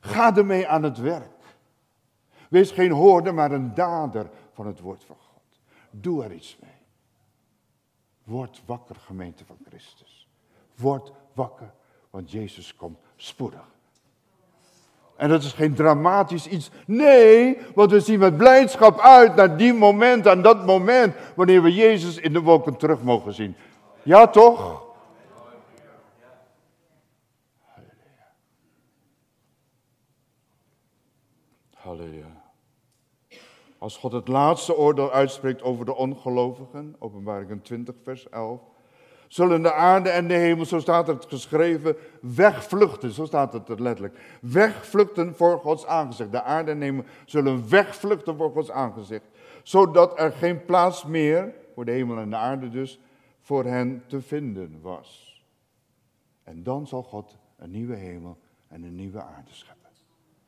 Ga 0.00 0.36
ermee 0.36 0.68
aan 0.68 0.82
het 0.82 0.98
werk. 0.98 1.38
Wees 2.50 2.70
geen 2.70 2.90
hoorder, 2.90 3.34
maar 3.34 3.52
een 3.52 3.74
dader 3.74 4.30
van 4.52 4.66
het 4.66 4.80
woord 4.80 5.04
van 5.04 5.16
God. 5.16 5.60
Doe 5.90 6.24
er 6.24 6.32
iets 6.32 6.58
mee. 6.60 6.70
Word 8.24 8.62
wakker, 8.66 8.96
gemeente 8.96 9.44
van 9.44 9.58
Christus. 9.64 10.28
Word 10.76 11.12
wakker, 11.32 11.74
want 12.10 12.30
Jezus 12.30 12.76
komt 12.76 12.98
spoedig. 13.16 13.78
En 15.20 15.28
dat 15.28 15.42
is 15.42 15.52
geen 15.52 15.74
dramatisch 15.74 16.46
iets. 16.46 16.70
Nee, 16.86 17.58
want 17.74 17.90
we 17.90 18.00
zien 18.00 18.18
met 18.18 18.36
blijdschap 18.36 19.00
uit 19.00 19.34
naar 19.34 19.56
die 19.56 19.74
moment, 19.74 20.28
aan 20.28 20.42
dat 20.42 20.66
moment, 20.66 21.14
wanneer 21.36 21.62
we 21.62 21.74
Jezus 21.74 22.18
in 22.18 22.32
de 22.32 22.40
wolken 22.40 22.76
terug 22.76 23.02
mogen 23.02 23.32
zien. 23.32 23.56
Ja, 24.02 24.26
toch? 24.26 24.84
Halleluja. 27.74 28.32
Halleluja. 31.74 32.42
Als 33.78 33.96
God 33.96 34.12
het 34.12 34.28
laatste 34.28 34.76
oordeel 34.76 35.12
uitspreekt 35.12 35.62
over 35.62 35.84
de 35.84 35.96
ongelovigen, 35.96 36.96
openbaring 36.98 37.64
20, 37.64 37.94
vers 38.04 38.28
11, 38.28 38.60
zullen 39.30 39.62
de 39.62 39.72
aarde 39.72 40.08
en 40.08 40.28
de 40.28 40.34
hemel, 40.34 40.64
zo 40.64 40.78
staat 40.78 41.06
het 41.06 41.26
geschreven, 41.28 41.96
wegvluchten. 42.20 43.10
Zo 43.10 43.24
staat 43.24 43.52
het 43.52 43.68
er 43.68 43.82
letterlijk. 43.82 44.38
Wegvluchten 44.40 45.34
voor 45.34 45.58
Gods 45.58 45.86
aangezicht. 45.86 46.32
De 46.32 46.42
aarde 46.42 46.70
en 46.70 46.80
hemel 46.80 47.04
zullen 47.24 47.68
wegvluchten 47.68 48.36
voor 48.36 48.50
Gods 48.50 48.70
aangezicht. 48.70 49.24
Zodat 49.62 50.18
er 50.18 50.32
geen 50.32 50.64
plaats 50.64 51.04
meer, 51.04 51.54
voor 51.74 51.84
de 51.84 51.90
hemel 51.90 52.18
en 52.18 52.30
de 52.30 52.36
aarde 52.36 52.68
dus, 52.68 53.00
voor 53.40 53.64
hen 53.64 54.02
te 54.06 54.22
vinden 54.22 54.78
was. 54.80 55.42
En 56.44 56.62
dan 56.62 56.86
zal 56.86 57.02
God 57.02 57.36
een 57.56 57.70
nieuwe 57.70 57.96
hemel 57.96 58.38
en 58.68 58.82
een 58.82 58.94
nieuwe 58.94 59.22
aarde 59.22 59.52
scheppen. 59.52 59.90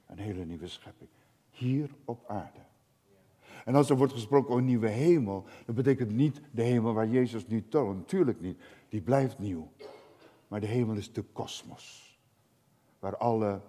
Een 0.06 0.18
hele 0.18 0.44
nieuwe 0.44 0.68
schepping. 0.68 1.10
Hier 1.50 1.90
op 2.04 2.24
aarde. 2.26 2.71
En 3.64 3.74
als 3.74 3.90
er 3.90 3.96
wordt 3.96 4.12
gesproken 4.12 4.48
over 4.48 4.60
een 4.60 4.68
nieuwe 4.68 4.88
hemel, 4.88 5.44
dat 5.66 5.74
betekent 5.74 6.12
niet 6.12 6.40
de 6.50 6.62
hemel 6.62 6.92
waar 6.92 7.08
Jezus 7.08 7.46
nu 7.46 7.68
toont. 7.68 7.96
Natuurlijk 7.96 8.40
niet, 8.40 8.62
die 8.88 9.00
blijft 9.00 9.38
nieuw. 9.38 9.72
Maar 10.48 10.60
de 10.60 10.66
hemel 10.66 10.96
is 10.96 11.12
de 11.12 11.22
kosmos. 11.22 12.18
Waar 12.98 13.16
alle 13.16 13.60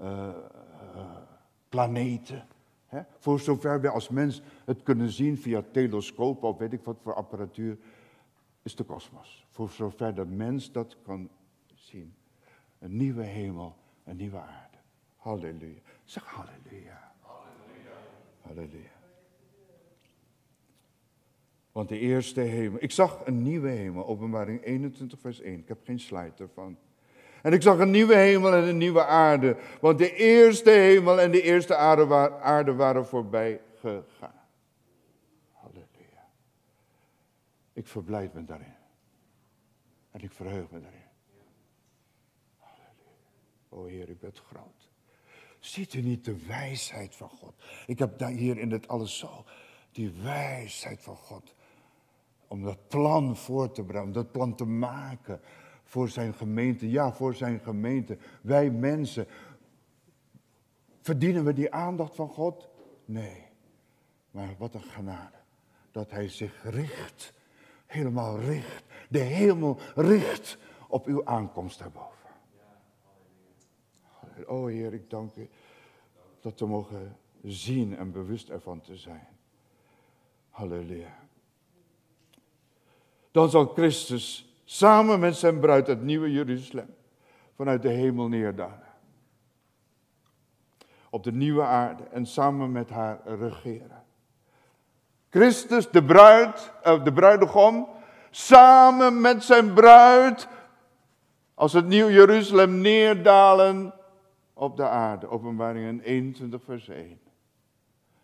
uh, 0.00 0.28
planeten, 1.68 2.46
hè, 2.86 3.02
voor 3.18 3.40
zover 3.40 3.80
wij 3.80 3.90
als 3.90 4.08
mens 4.08 4.42
het 4.64 4.82
kunnen 4.82 5.10
zien 5.10 5.38
via 5.38 5.62
telescopen 5.72 6.48
of 6.48 6.58
weet 6.58 6.72
ik 6.72 6.84
wat 6.84 6.98
voor 7.02 7.14
apparatuur, 7.14 7.78
is 8.62 8.74
de 8.74 8.84
kosmos. 8.84 9.46
Voor 9.50 9.68
zover 9.68 10.14
de 10.14 10.24
mens 10.24 10.72
dat 10.72 10.96
kan 11.02 11.30
zien. 11.74 12.14
Een 12.78 12.96
nieuwe 12.96 13.22
hemel, 13.22 13.76
een 14.04 14.16
nieuwe 14.16 14.38
aarde. 14.38 14.78
Halleluja. 15.16 15.80
Zeg 16.04 16.24
halleluja. 16.24 17.12
Halleluja. 17.20 17.96
Halleluja. 18.40 18.97
Want 21.78 21.90
de 21.90 21.98
eerste 21.98 22.40
hemel. 22.40 22.82
Ik 22.82 22.90
zag 22.90 23.26
een 23.26 23.42
nieuwe 23.42 23.68
hemel, 23.68 24.06
openbaring 24.06 24.64
21, 24.64 25.18
vers 25.20 25.40
1. 25.40 25.58
Ik 25.58 25.68
heb 25.68 25.78
geen 25.84 26.00
slide 26.00 26.32
ervan. 26.38 26.78
En 27.42 27.52
ik 27.52 27.62
zag 27.62 27.78
een 27.78 27.90
nieuwe 27.90 28.14
hemel 28.14 28.54
en 28.54 28.68
een 28.68 28.76
nieuwe 28.76 29.04
aarde. 29.04 29.56
Want 29.80 29.98
de 29.98 30.14
eerste 30.14 30.70
hemel 30.70 31.20
en 31.20 31.30
de 31.30 31.42
eerste 31.42 31.76
aarde, 31.76 32.74
waren 32.74 33.06
voorbij 33.06 33.60
gegaan. 33.74 34.40
Halleluja. 35.52 36.28
Ik 37.72 37.86
verblijd 37.86 38.34
me 38.34 38.44
daarin. 38.44 38.74
En 40.10 40.20
ik 40.20 40.32
verheug 40.32 40.70
me 40.70 40.80
daarin. 40.80 41.08
Halleluja. 42.56 43.28
O 43.68 43.84
Heer, 43.84 44.08
u 44.08 44.16
bent 44.16 44.38
groot. 44.38 44.90
Ziet 45.58 45.94
u 45.94 46.00
niet 46.00 46.24
de 46.24 46.46
wijsheid 46.46 47.16
van 47.16 47.28
God? 47.28 47.54
Ik 47.86 47.98
heb 47.98 48.18
daar 48.18 48.30
hier 48.30 48.58
in 48.58 48.68
dit 48.68 48.88
alles 48.88 49.18
zo. 49.18 49.44
Die 49.92 50.10
wijsheid 50.22 51.02
van 51.02 51.16
God. 51.16 51.56
Om 52.48 52.62
dat 52.62 52.88
plan 52.88 53.36
voor 53.36 53.72
te 53.72 53.84
brengen, 53.84 54.06
om 54.06 54.12
dat 54.12 54.32
plan 54.32 54.54
te 54.54 54.64
maken 54.64 55.40
voor 55.84 56.08
zijn 56.08 56.34
gemeente. 56.34 56.90
Ja, 56.90 57.12
voor 57.12 57.34
zijn 57.34 57.60
gemeente. 57.60 58.18
Wij 58.42 58.70
mensen. 58.70 59.26
Verdienen 61.00 61.44
we 61.44 61.52
die 61.52 61.72
aandacht 61.72 62.14
van 62.14 62.28
God? 62.28 62.68
Nee. 63.04 63.42
Maar 64.30 64.54
wat 64.58 64.74
een 64.74 64.82
genade. 64.82 65.36
Dat 65.90 66.10
hij 66.10 66.28
zich 66.28 66.62
richt. 66.62 67.32
Helemaal 67.86 68.40
richt. 68.40 68.84
De 69.08 69.18
hemel 69.18 69.78
richt 69.94 70.58
op 70.88 71.06
uw 71.06 71.24
aankomst 71.26 71.78
daarboven. 71.78 72.16
Oh 74.46 74.66
Heer, 74.66 74.94
ik 74.94 75.10
dank 75.10 75.34
u 75.34 75.48
dat 76.40 76.60
we 76.60 76.66
mogen 76.66 77.16
zien 77.42 77.96
en 77.96 78.12
bewust 78.12 78.48
ervan 78.48 78.80
te 78.80 78.96
zijn. 78.96 79.28
Halleluja. 80.50 81.27
Dan 83.38 83.50
zal 83.50 83.66
Christus 83.66 84.54
samen 84.64 85.20
met 85.20 85.36
zijn 85.36 85.60
bruid 85.60 85.86
het 85.86 86.02
nieuwe 86.02 86.32
Jeruzalem 86.32 86.94
vanuit 87.54 87.82
de 87.82 87.88
hemel 87.88 88.28
neerdalen. 88.28 88.86
Op 91.10 91.24
de 91.24 91.32
nieuwe 91.32 91.62
aarde 91.62 92.02
en 92.02 92.26
samen 92.26 92.72
met 92.72 92.90
haar 92.90 93.20
regeren. 93.24 94.04
Christus, 95.30 95.90
de 95.90 96.04
bruid, 96.04 96.72
uh, 96.86 97.04
de 97.04 97.12
bruidegom, 97.12 97.88
samen 98.30 99.20
met 99.20 99.44
zijn 99.44 99.72
bruid, 99.74 100.48
als 101.54 101.72
het 101.72 101.86
nieuw 101.86 102.10
Jeruzalem 102.10 102.80
neerdalen 102.80 103.94
op 104.52 104.76
de 104.76 104.88
aarde. 104.88 105.28
Openbaringen 105.28 106.00
21 106.00 106.62
vers 106.64 106.88
1. 106.88 107.20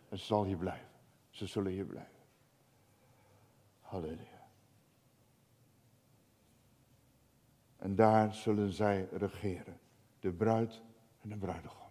Het 0.08 0.20
zal 0.20 0.44
hier 0.44 0.56
blijven. 0.56 0.88
Ze 1.30 1.46
zullen 1.46 1.72
hier 1.72 1.86
blijven. 1.86 2.12
Halleluja. 3.80 4.33
En 7.84 7.94
daar 7.94 8.34
zullen 8.34 8.72
zij 8.72 9.08
regeren. 9.12 9.78
De 10.20 10.32
bruid 10.32 10.82
en 11.22 11.28
de 11.28 11.36
bruidegom. 11.36 11.90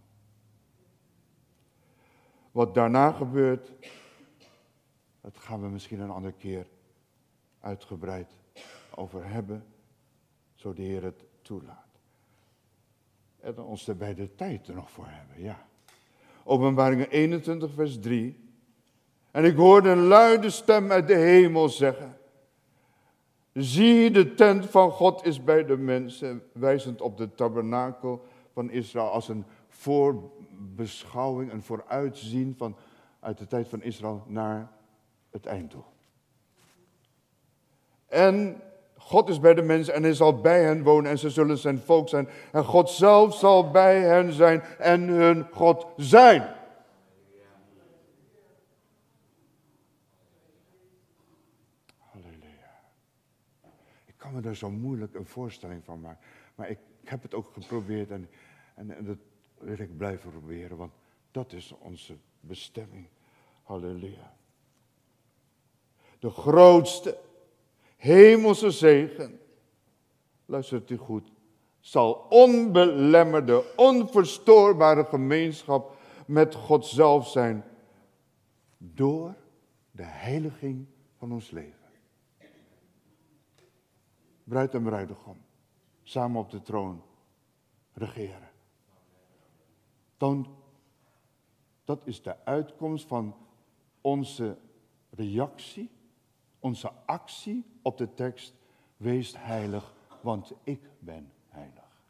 Wat 2.51 2.73
daarna 2.73 3.11
gebeurt, 3.11 3.71
dat 5.21 5.37
gaan 5.37 5.61
we 5.61 5.67
misschien 5.67 5.99
een 5.99 6.09
andere 6.09 6.33
keer 6.33 6.67
uitgebreid 7.59 8.35
over 8.95 9.25
hebben, 9.25 9.65
zo 10.53 10.73
de 10.73 10.81
Heer 10.81 11.03
het 11.03 11.23
toelaat. 11.41 11.99
En 13.39 13.59
ons 13.59 13.87
er 13.87 13.97
bij 13.97 14.13
de 14.13 14.35
tijd 14.35 14.67
er 14.67 14.75
nog 14.75 14.91
voor 14.91 15.07
hebben, 15.07 15.41
ja. 15.41 15.65
Openbaringen 16.43 17.09
21, 17.09 17.73
vers 17.73 17.99
3. 17.99 18.49
En 19.31 19.45
ik 19.45 19.55
hoorde 19.55 19.89
een 19.89 20.03
luide 20.03 20.49
stem 20.49 20.91
uit 20.91 21.07
de 21.07 21.15
hemel 21.15 21.69
zeggen. 21.69 22.17
Zie, 23.53 24.11
de 24.11 24.33
tent 24.33 24.65
van 24.65 24.91
God 24.91 25.25
is 25.25 25.43
bij 25.43 25.65
de 25.65 25.77
mensen, 25.77 26.43
wijzend 26.51 27.01
op 27.01 27.17
de 27.17 27.35
tabernakel 27.35 28.21
van 28.53 28.71
Israël 28.71 29.09
als 29.09 29.27
een 29.27 29.45
voorbeschouwing, 29.67 31.51
een 31.51 31.63
vooruitzien 31.63 32.55
van 32.57 32.75
uit 33.19 33.37
de 33.37 33.47
tijd 33.47 33.67
van 33.67 33.81
Israël 33.81 34.23
naar 34.27 34.71
het 35.31 35.45
einddoel. 35.45 35.85
En 38.07 38.61
God 38.97 39.29
is 39.29 39.39
bij 39.39 39.53
de 39.53 39.61
mensen 39.61 39.93
en 39.93 40.03
hij 40.03 40.13
zal 40.13 40.41
bij 40.41 40.63
hen 40.63 40.83
wonen 40.83 41.11
en 41.11 41.19
ze 41.19 41.29
zullen 41.29 41.57
zijn 41.57 41.79
volk 41.79 42.09
zijn. 42.09 42.29
En 42.51 42.63
God 42.63 42.89
zelf 42.89 43.35
zal 43.35 43.71
bij 43.71 44.01
hen 44.01 44.33
zijn 44.33 44.61
en 44.77 45.01
hun 45.01 45.47
God 45.51 45.87
zijn. 45.97 46.55
Kan 54.33 54.41
me 54.41 54.47
daar 54.47 54.57
zo 54.57 54.71
moeilijk 54.71 55.13
een 55.13 55.25
voorstelling 55.25 55.83
van 55.83 56.01
maken. 56.01 56.25
Maar 56.55 56.69
ik, 56.69 56.79
ik 57.01 57.09
heb 57.09 57.21
het 57.21 57.33
ook 57.33 57.53
geprobeerd 57.53 58.11
en, 58.11 58.29
en, 58.75 58.97
en 58.97 59.05
dat 59.05 59.17
wil 59.57 59.79
ik 59.79 59.97
blijven 59.97 60.29
proberen, 60.29 60.77
want 60.77 60.91
dat 61.31 61.53
is 61.53 61.73
onze 61.79 62.17
bestemming. 62.39 63.07
Halleluja. 63.63 64.35
De 66.19 66.29
grootste 66.29 67.17
hemelse 67.95 68.71
zegen, 68.71 69.39
luistert 70.45 70.89
u 70.89 70.97
goed, 70.97 71.31
zal 71.79 72.13
onbelemmerde, 72.29 73.73
onverstoorbare 73.75 75.05
gemeenschap 75.05 75.97
met 76.25 76.55
God 76.55 76.85
zelf 76.85 77.27
zijn 77.27 77.63
door 78.77 79.35
de 79.91 80.03
heiliging 80.03 80.85
van 81.17 81.31
ons 81.31 81.51
leven 81.51 81.82
bruid 84.43 84.73
en 84.73 84.83
bruidegom, 84.83 85.37
samen 86.03 86.41
op 86.41 86.49
de 86.49 86.61
troon 86.61 87.01
regeren. 87.93 88.49
Dan, 90.17 90.55
dat 91.83 92.07
is 92.07 92.21
de 92.21 92.45
uitkomst 92.45 93.07
van 93.07 93.35
onze 94.01 94.57
reactie, 95.09 95.91
onze 96.59 96.91
actie 97.05 97.65
op 97.81 97.97
de 97.97 98.13
tekst, 98.13 98.55
wees 98.97 99.37
heilig, 99.37 99.93
want 100.21 100.53
ik 100.63 100.89
ben 100.99 101.31
heilig. 101.47 102.03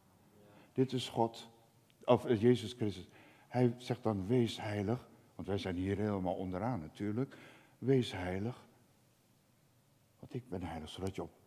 Dit 0.73 0.93
is 0.93 1.09
God, 1.09 1.49
of 2.05 2.39
Jezus 2.39 2.73
Christus. 2.73 3.07
Hij 3.47 3.75
zegt 3.77 4.03
dan, 4.03 4.27
wees 4.27 4.61
heilig, 4.61 5.09
want 5.35 5.47
wij 5.47 5.57
zijn 5.57 5.75
hier 5.75 5.97
helemaal 5.97 6.35
onderaan 6.35 6.79
natuurlijk. 6.79 7.37
Wees 7.77 8.11
heilig, 8.11 8.65
want 10.19 10.33
ik 10.33 10.49
ben 10.49 10.63
heilig, 10.63 10.89
zodat 10.89 11.15
je 11.15 11.21
op 11.21 11.42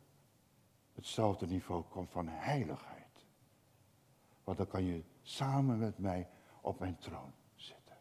hetzelfde 0.97 1.47
niveau 1.47 1.82
komt 1.82 2.11
van 2.11 2.28
heiligheid. 2.28 3.24
Want 4.44 4.59
dan 4.59 4.66
kan 4.66 4.84
je 4.84 5.03
samen 5.22 5.78
met 5.78 5.99
mij 5.99 6.28
op 6.61 6.78
mijn 6.78 6.99
troon 6.99 7.32
zitten. 7.55 7.97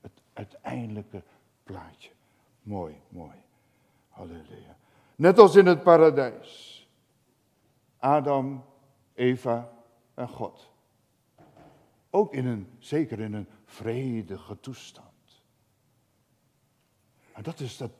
Het 0.00 0.22
uiteindelijke 0.32 1.22
plaatje. 1.62 2.10
Mooi, 2.62 3.00
mooi. 3.08 3.36
Halleluja. 4.08 4.76
Net 5.16 5.38
als 5.38 5.56
in 5.56 5.66
het 5.66 5.82
paradijs. 5.82 6.88
Adam, 7.98 8.64
Eva 9.14 9.72
en 10.14 10.28
God. 10.28 10.72
Ook 12.10 12.34
in 12.34 12.46
een, 12.46 12.68
zeker 12.78 13.20
in 13.20 13.32
een 13.32 13.48
vredige 13.64 14.60
toestand. 14.60 15.42
En 17.32 17.42
dat 17.42 17.60
is 17.60 17.76
dat, 17.76 17.90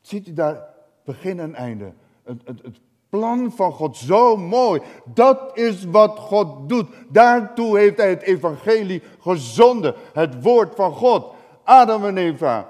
ziet 0.00 0.28
u 0.28 0.32
daar 0.32 0.74
begin 1.04 1.40
en 1.40 1.54
einde. 1.54 1.94
Het, 2.22 2.46
het, 2.46 2.62
het 2.62 2.80
plan 3.14 3.52
van 3.52 3.72
God 3.72 3.96
zo 3.96 4.36
mooi. 4.36 4.80
Dat 5.04 5.50
is 5.52 5.84
wat 5.84 6.18
God 6.18 6.68
doet. 6.68 6.86
Daartoe 7.08 7.78
heeft 7.78 7.96
hij 7.96 8.08
het 8.08 8.22
evangelie 8.22 9.02
gezonden. 9.20 9.94
Het 10.12 10.42
woord 10.42 10.74
van 10.74 10.92
God. 10.92 11.34
Adam 11.64 12.04
en 12.04 12.16
Eva. 12.16 12.68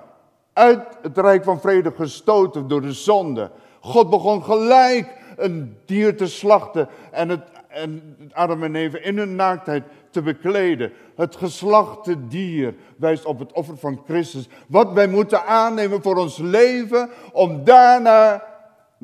Uit 0.53 0.81
het 1.03 1.19
rijk 1.19 1.45
van 1.45 1.61
vrede 1.61 1.93
gestoten 1.97 2.69
door 2.69 2.81
de 2.81 2.93
zonde. 2.93 3.51
God 3.81 4.11
begon 4.11 4.45
gelijk 4.45 5.17
een 5.37 5.77
dier 5.87 6.17
te 6.17 6.27
slachten. 6.27 6.89
En, 7.11 7.29
het, 7.29 7.43
en 7.69 8.17
Adam 8.33 8.63
en 8.63 8.75
Eva 8.75 8.99
in 8.99 9.19
hun 9.19 9.35
naaktheid 9.35 9.85
te 10.11 10.23
bekleden. 10.23 10.93
Het 11.17 11.37
geslachte 11.37 12.27
dier 12.27 12.75
wijst 12.97 13.25
op 13.25 13.39
het 13.39 13.53
offer 13.53 13.77
van 13.77 14.03
Christus. 14.07 14.49
Wat 14.67 14.93
wij 14.93 15.09
moeten 15.09 15.45
aannemen 15.45 16.03
voor 16.03 16.17
ons 16.17 16.39
leven. 16.39 17.11
Om 17.33 17.65
daarna 17.65 18.54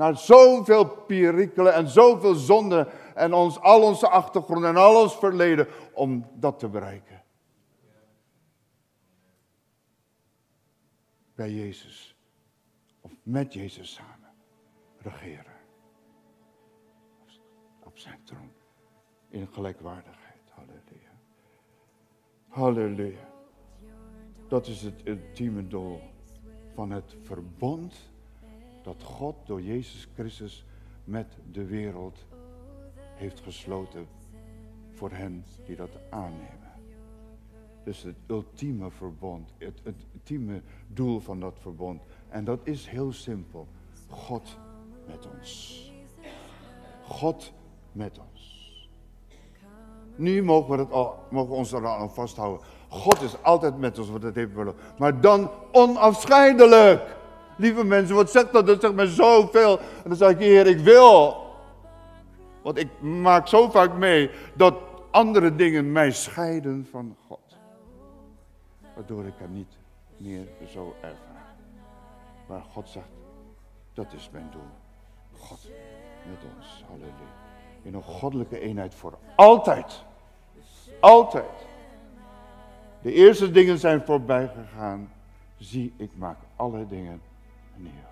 naar 0.00 0.16
zoveel 0.16 0.86
perikelen 0.88 1.74
en 1.74 1.88
zoveel 1.88 2.34
zonden 2.34 2.88
en 3.14 3.32
ons, 3.32 3.60
al 3.60 3.82
onze 3.82 4.08
achtergrond 4.08 4.64
en 4.64 4.76
al 4.76 5.02
ons 5.02 5.16
verleden 5.16 5.68
om 5.92 6.30
dat 6.34 6.58
te 6.58 6.68
bereiken. 6.68 7.22
Bij 11.34 11.50
Jezus 11.50 12.16
of 13.00 13.12
met 13.22 13.52
Jezus 13.52 13.92
samen 13.92 14.32
regeren. 14.98 15.58
Op 17.84 17.98
zijn 17.98 18.20
troon 18.24 18.52
in 19.28 19.48
gelijkwaardigheid. 19.52 20.50
Halleluja. 20.50 21.12
Halleluja. 22.48 23.28
Dat 24.48 24.66
is 24.66 24.82
het 24.82 25.06
ultieme 25.06 25.66
doel 25.66 26.00
van 26.74 26.90
het 26.90 27.16
verbond 27.22 28.10
dat 28.82 29.02
God 29.02 29.36
door 29.44 29.62
Jezus 29.62 30.08
Christus 30.14 30.64
met 31.04 31.26
de 31.52 31.64
wereld 31.64 32.18
heeft 33.14 33.40
gesloten 33.40 34.06
voor 34.90 35.10
hen 35.10 35.44
die 35.66 35.76
dat 35.76 35.90
aannemen. 36.10 36.70
Dus 37.84 38.02
het 38.02 38.16
ultieme 38.26 38.90
verbond, 38.90 39.52
het, 39.58 39.80
het 39.82 40.06
ultieme 40.14 40.62
doel 40.86 41.20
van 41.20 41.40
dat 41.40 41.58
verbond. 41.60 42.02
En 42.28 42.44
dat 42.44 42.60
is 42.62 42.86
heel 42.86 43.12
simpel. 43.12 43.66
God 44.08 44.58
met 45.06 45.28
ons. 45.34 45.92
God 47.02 47.52
met 47.92 48.18
ons. 48.32 48.58
Nu 50.16 50.42
mogen 50.42 50.70
we, 50.70 50.78
het 50.78 50.92
al, 50.92 51.18
mogen 51.30 51.50
we 51.50 51.56
ons 51.56 51.72
er 51.72 51.86
aan 51.86 52.12
vasthouden. 52.12 52.66
God 52.88 53.22
is 53.22 53.42
altijd 53.42 53.78
met 53.78 53.98
ons, 53.98 54.10
wat 54.10 54.22
het 54.22 54.34
heeft. 54.34 54.52
Maar 54.98 55.20
dan 55.20 55.50
onafscheidelijk. 55.72 57.18
Lieve 57.60 57.84
mensen, 57.84 58.14
wat 58.14 58.30
zegt 58.30 58.52
dat? 58.52 58.66
Dat 58.66 58.80
zegt 58.80 58.94
me 58.94 59.06
zoveel. 59.06 59.78
En 59.78 60.04
dan 60.04 60.16
zeg 60.16 60.30
ik, 60.30 60.38
Heer, 60.38 60.66
ik 60.66 60.78
wil. 60.78 61.36
Want 62.62 62.78
ik 62.78 62.88
maak 63.00 63.48
zo 63.48 63.70
vaak 63.70 63.96
mee 63.96 64.30
dat 64.54 64.74
andere 65.10 65.54
dingen 65.54 65.92
mij 65.92 66.10
scheiden 66.10 66.86
van 66.90 67.16
God. 67.26 67.58
Waardoor 68.94 69.26
ik 69.26 69.34
hem 69.36 69.52
niet 69.52 69.76
meer 70.16 70.46
zo 70.72 70.94
ervaar. 71.00 71.54
Maar 72.46 72.62
God 72.72 72.88
zegt, 72.88 73.08
dat 73.94 74.12
is 74.12 74.28
mijn 74.32 74.48
doel. 74.50 74.70
God 75.38 75.68
met 76.28 76.38
ons. 76.56 76.84
Halleluja. 76.88 77.12
In 77.82 77.94
een 77.94 78.02
goddelijke 78.02 78.60
eenheid 78.60 78.94
voor 78.94 79.18
altijd. 79.34 80.04
Altijd. 81.00 81.66
De 83.02 83.12
eerste 83.12 83.50
dingen 83.50 83.78
zijn 83.78 84.02
voorbij 84.04 84.48
gegaan. 84.48 85.12
Zie, 85.56 85.92
ik 85.96 86.10
maak 86.16 86.38
alle 86.56 86.86
dingen 86.86 87.20
nieuw. 87.82 88.10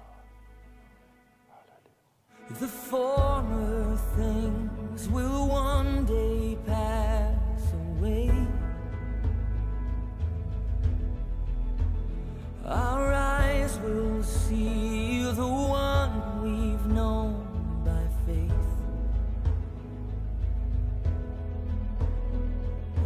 The 2.61 2.67
former 2.67 3.97
things 4.17 5.09
will 5.09 5.49
one 5.49 6.07
day 6.07 6.57
pass 6.67 7.73
away. 7.73 8.31
Our 12.65 13.13
eyes 13.13 13.79
will 13.81 14.23
see 14.23 15.23
the 15.23 15.47
one 15.47 16.13
we've 16.43 16.87
known 16.87 17.35
by 17.85 18.05
faith. 18.27 18.69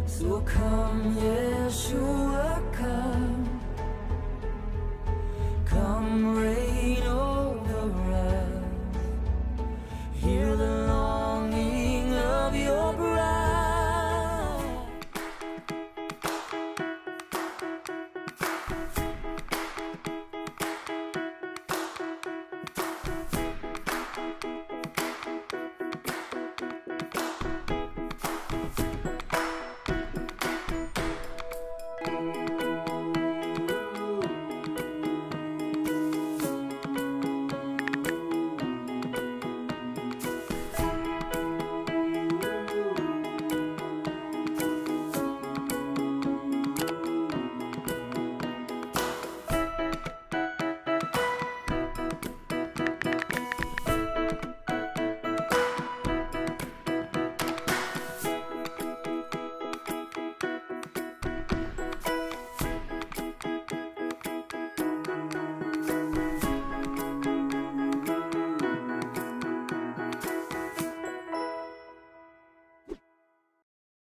So 0.05 0.41
come, 0.41 1.15
Yeshua, 1.15 2.42